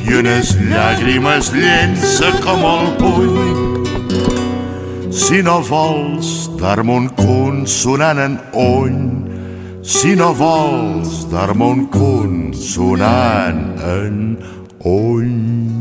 [0.07, 3.57] i unes llàgrimes llença com el puny.
[5.17, 9.01] Si no vols dar-me un consonant en ony,
[9.83, 13.65] si no vols dar-me un consonant
[13.97, 14.23] en
[14.85, 15.76] ony.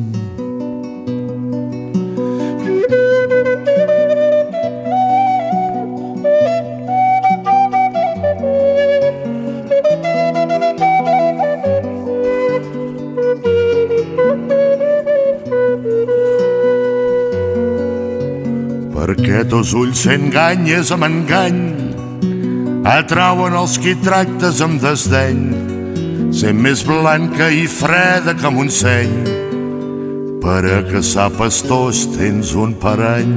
[19.56, 21.60] Tos ulls fent ganyes amb engany
[22.91, 25.45] atrauen els qui tractes amb desdeny
[26.36, 29.14] sent més blanca i freda que Montseny
[30.43, 33.32] per a caçar pastors tens un parany.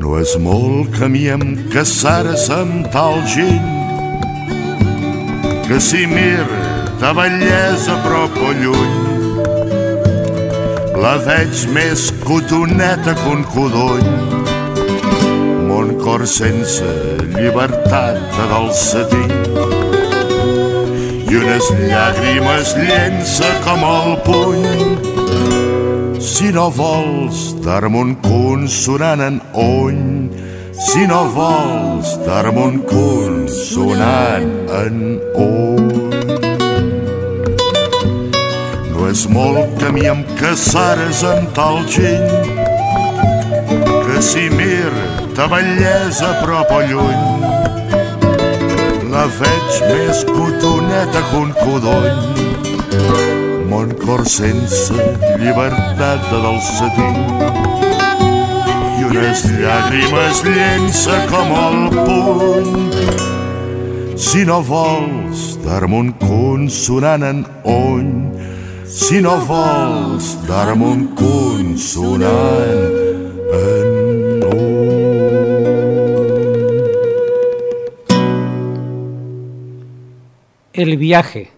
[0.00, 3.68] No és molt camí amb caçares amb tal gent
[5.68, 6.46] que si mir
[7.04, 9.05] de bellesa prop o lluny
[11.02, 14.08] la veig més cotoneta que un codony.
[15.68, 16.88] Mon cor sense
[17.34, 19.24] llibertat de dolçatí
[21.26, 24.66] i unes llàgrimes llença com el puny.
[26.22, 30.02] Si no vols dar-me un consonant en ony,
[30.88, 34.52] si no vols dar-me un consonant
[34.84, 35.00] en
[35.34, 36.05] ony.
[39.16, 42.26] És molt camí amb caçares amb tal gent
[44.04, 44.90] que si mir
[45.38, 47.22] de bellesa a prop o lluny
[49.14, 52.20] la veig més cotoneta que un codony.
[53.78, 55.08] Un cor sense
[55.40, 57.10] llibertat de dolçatí
[58.98, 62.72] i unes llàgrimes llença com el puny.
[64.28, 68.35] Si no vols dar-me un consonant en ony
[68.88, 72.28] si no vols dar-me un consonant
[73.52, 73.96] en
[80.72, 81.52] El viaje.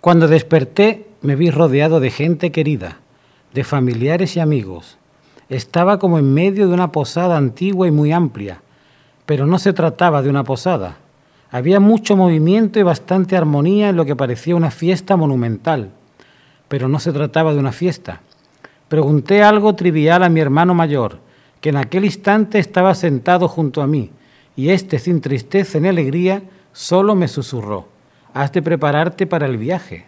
[0.00, 3.00] Cuando desperté me vi rodeado de gente querida,
[3.52, 4.96] de familiares y amigos.
[5.50, 8.62] Estaba como en medio de una posada antigua y muy amplia,
[9.26, 10.96] pero no se trataba de una posada.
[11.50, 15.90] Había mucho movimiento y bastante armonía en lo que parecía una fiesta monumental,
[16.74, 18.20] pero no se trataba de una fiesta.
[18.88, 21.20] Pregunté algo trivial a mi hermano mayor,
[21.60, 24.10] que en aquel instante estaba sentado junto a mí,
[24.56, 27.94] y éste, sin tristeza ni alegría, solo me susurró
[28.32, 30.06] has de prepararte para el viaje.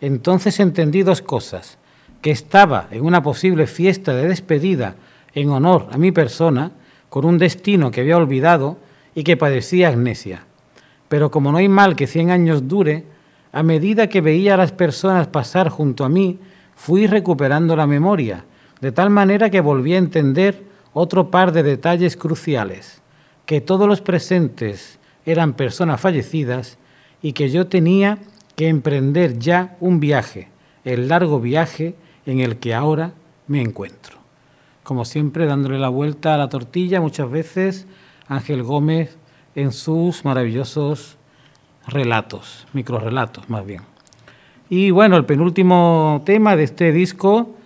[0.00, 1.78] Entonces entendí dos cosas,
[2.20, 4.96] que estaba en una posible fiesta de despedida
[5.32, 6.72] en honor a mi persona,
[7.08, 8.78] con un destino que había olvidado
[9.14, 10.42] y que padecía amnesia.
[11.08, 13.04] Pero como no hay mal que cien años dure,
[13.52, 16.38] a medida que veía a las personas pasar junto a mí,
[16.74, 18.44] fui recuperando la memoria,
[18.80, 23.02] de tal manera que volví a entender otro par de detalles cruciales,
[23.46, 26.78] que todos los presentes eran personas fallecidas
[27.22, 28.18] y que yo tenía
[28.56, 30.48] que emprender ya un viaje,
[30.84, 31.94] el largo viaje
[32.26, 33.12] en el que ahora
[33.46, 34.18] me encuentro.
[34.82, 37.86] Como siempre, dándole la vuelta a la tortilla, muchas veces
[38.28, 39.16] Ángel Gómez
[39.54, 41.16] en sus maravillosos
[41.86, 43.82] relatos, microrelatos más bien.
[44.68, 47.56] Y bueno, el penúltimo tema de este disco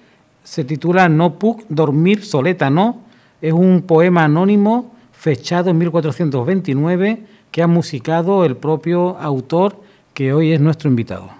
[0.42, 3.02] se titula No puc dormir soleta, no.
[3.42, 9.80] Es un poema anónimo fechado en 1429 que ha musicado el propio autor
[10.14, 11.30] que hoy es nuestro invitado.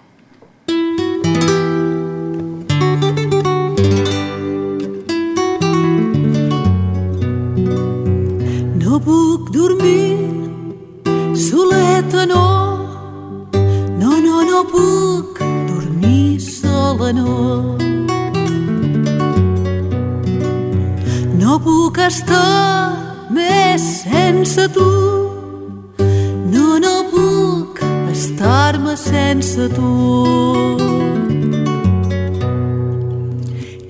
[8.79, 10.15] No puc dormir
[12.15, 13.49] soleta, no.
[13.99, 15.39] No, no, no puc
[15.69, 17.77] dormir sola, no.
[21.39, 24.91] No puc estar més sense tu
[28.15, 31.04] estar-me sense tu.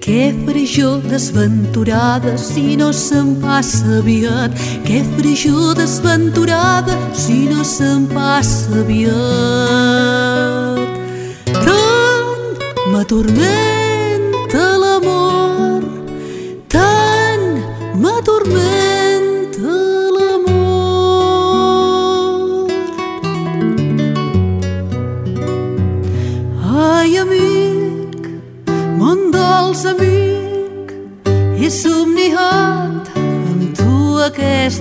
[0.04, 4.52] Què faré jo desventurada si no se'm passa aviat?
[4.84, 9.16] Què faré jo desventurada si no se'm passa aviat?
[11.64, 12.60] Tant
[12.92, 13.73] m'atormenta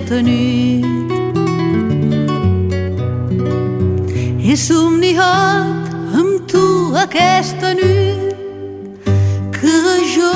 [0.04, 0.84] aquesta nit.
[4.44, 5.88] He somniat
[6.20, 8.36] amb tu aquesta nit
[9.56, 9.80] que
[10.12, 10.34] jo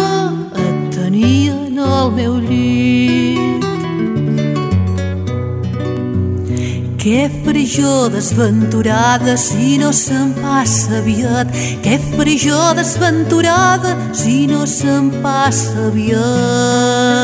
[0.56, 3.66] et tenia en el meu llit.
[6.98, 11.52] Què faré jo desventurada si no se'm passa aviat?
[11.84, 17.17] Què faré jo desventurada si no se'm passa aviat?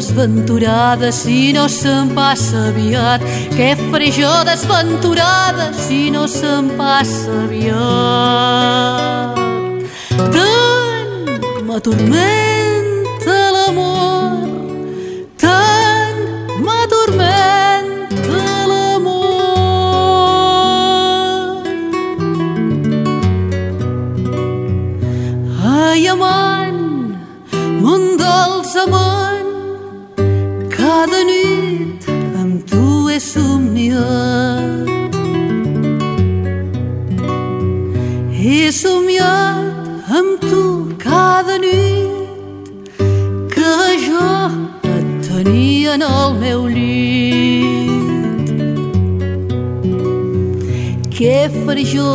[0.00, 3.20] Desventurada si no se'm passa aviat?
[3.52, 8.80] Què faré jo desventurada si no se'm passa aviat?
[11.70, 12.49] m'atormenta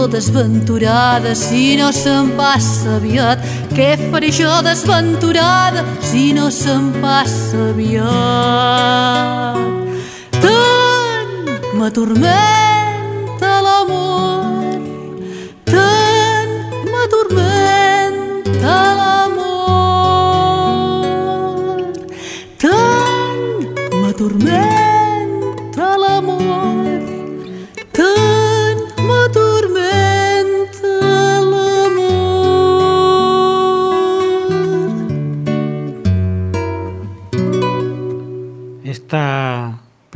[0.07, 3.39] desventurada si no se'n passa aviat?
[3.75, 8.05] Què faré jo desventurada si no se'n passa aviat?
[10.41, 11.33] Tant
[11.79, 12.64] m'atormenta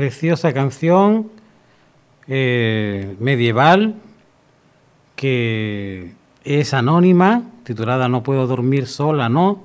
[0.10, 1.30] preciosa canción
[2.28, 3.94] eh, medieval
[5.16, 9.62] que es anónima, titulada No puedo dormir sola, ¿no?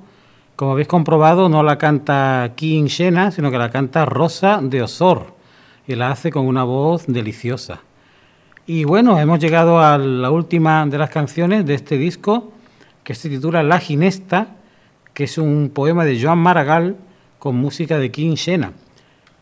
[0.55, 5.33] Como habéis comprobado, no la canta King Shena, sino que la canta Rosa de Osor
[5.87, 7.81] y la hace con una voz deliciosa.
[8.67, 12.53] Y bueno, hemos llegado a la última de las canciones de este disco,
[13.03, 14.49] que se titula La Ginesta,
[15.15, 16.99] que es un poema de Joan Maragall
[17.39, 18.75] con música de King Shena.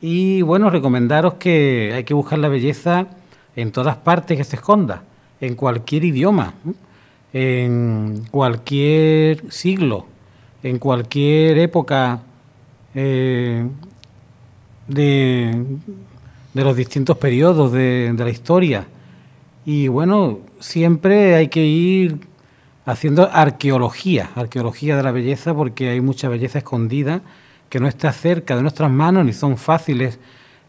[0.04, 3.06] Y bueno, recomendaros que hay que buscar la belleza
[3.54, 5.04] en todas partes que se esconda,
[5.40, 6.54] en cualquier idioma,
[7.32, 10.06] en cualquier siglo,
[10.64, 12.20] en cualquier época
[12.96, 13.64] eh,
[14.88, 15.64] de,
[16.52, 18.88] de, los distintos periodos de, de la historia.
[19.64, 22.18] Y bueno, siempre hay que ir
[22.86, 27.22] haciendo arqueología, arqueología de la belleza, porque hay mucha belleza escondida
[27.72, 30.18] que no está cerca de nuestras manos ni son fáciles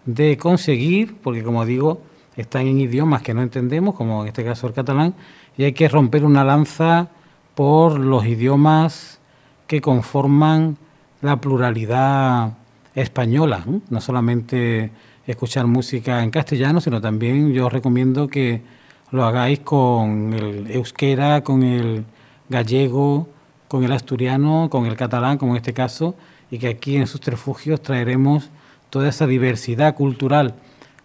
[0.05, 2.01] de conseguir, porque como digo,
[2.37, 5.13] están en idiomas que no entendemos, como en este caso el catalán,
[5.57, 7.09] y hay que romper una lanza
[7.55, 9.19] por los idiomas
[9.67, 10.77] que conforman
[11.19, 12.53] la pluralidad
[12.95, 13.79] española, ¿eh?
[13.89, 14.89] no solamente
[15.27, 18.61] escuchar música en castellano, sino también yo os recomiendo que
[19.11, 22.05] lo hagáis con el euskera, con el
[22.47, 23.27] gallego,
[23.67, 26.15] con el asturiano, con el catalán, como en este caso,
[26.51, 28.49] y que aquí en sus refugios traeremos
[28.89, 30.55] toda esa diversidad cultural,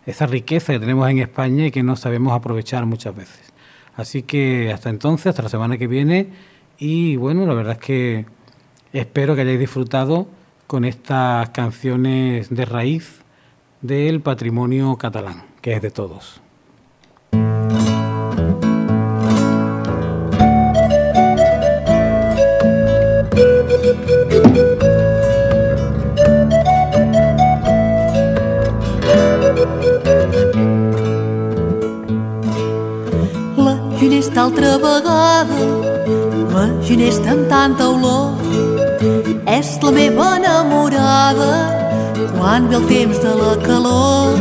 [0.06, 3.52] esa riqueza que tenemos en España y que no sabemos aprovechar muchas veces.
[3.96, 6.28] Así que hasta entonces, hasta la semana que viene,
[6.78, 8.26] y bueno, la verdad es que
[8.92, 10.28] espero que hayáis disfrutado
[10.66, 13.22] con estas canciones de raíz
[13.80, 16.40] del patrimonio catalán, que es de todos.
[34.38, 35.58] Altra vegada,
[36.52, 38.38] la ginesta amb tanta olor,
[39.50, 41.50] és la meva enamorada.
[42.36, 44.38] Quan ve el temps de la calor.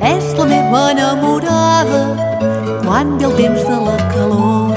[0.00, 2.00] És la meva enamorada.
[2.84, 4.74] Quan ve el temps de la calor.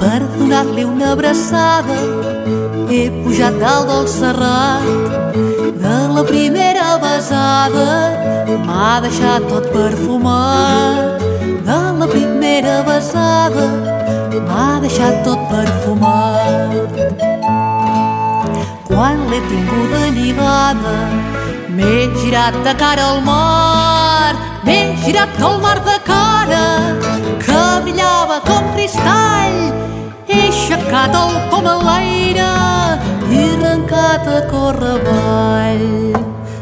[0.00, 1.98] Per donar-li una abraçada
[2.88, 4.88] he pujat dalt del serrat.
[5.84, 7.90] De la primera besada
[8.64, 11.23] m'ha deixat tot perfumat
[11.68, 13.66] de la primera besada
[14.46, 16.92] m'ha deixat tot perfumat
[18.88, 20.96] quan l'he tinguda lligada
[21.76, 24.32] m'he girat de cara al mar
[24.66, 26.66] m'he girat al mar de cara
[27.46, 29.58] que brillava com cristall
[30.28, 32.52] he aixecat el pom a l'aire
[33.38, 33.42] i
[33.74, 36.33] arrencat a córrer avall.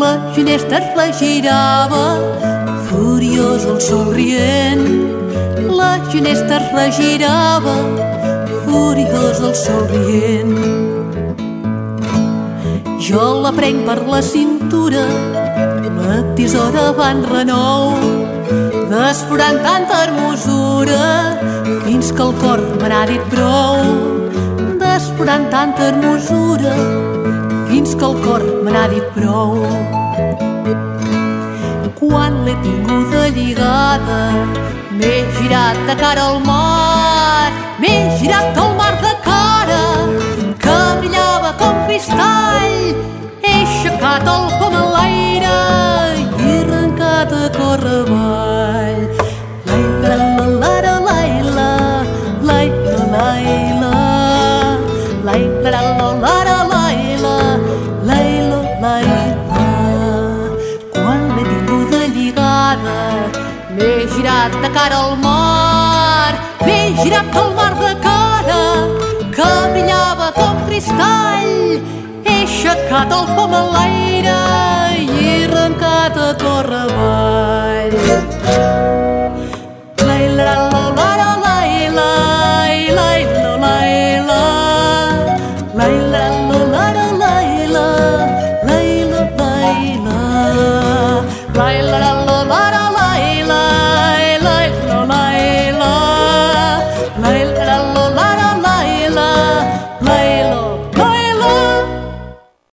[0.00, 2.04] La ginesta es regirava,
[2.88, 4.84] furiós el sol rient.
[5.78, 7.74] La ginesta es regirava,
[8.64, 10.54] furiós el sol rient.
[13.08, 15.04] Jo la prenc per la cintura,
[15.98, 17.96] la tisora va en renou,
[18.92, 21.06] desforant tanta hermosura,
[21.86, 23.82] fins que el cor me n'ha dit prou.
[24.82, 26.74] Desforant tanta hermosura,
[27.78, 29.52] fins que el cor me n'ha dit prou.
[31.98, 34.18] quan l'he tinguda lligada.
[34.98, 37.50] M'he girat de cara al mar,
[37.80, 39.84] m'he girat al mar de cara,
[40.64, 42.76] que brillava com cristall.
[43.46, 45.56] He aixecat el pom a l'aire
[46.24, 48.47] i arrencat a córrer avall.
[67.08, 68.64] tirat al mar de cara
[69.36, 71.54] que brillava com cristall
[72.26, 74.36] he aixecat el pom a l'aire
[75.06, 78.97] i he arrencat a córrer avall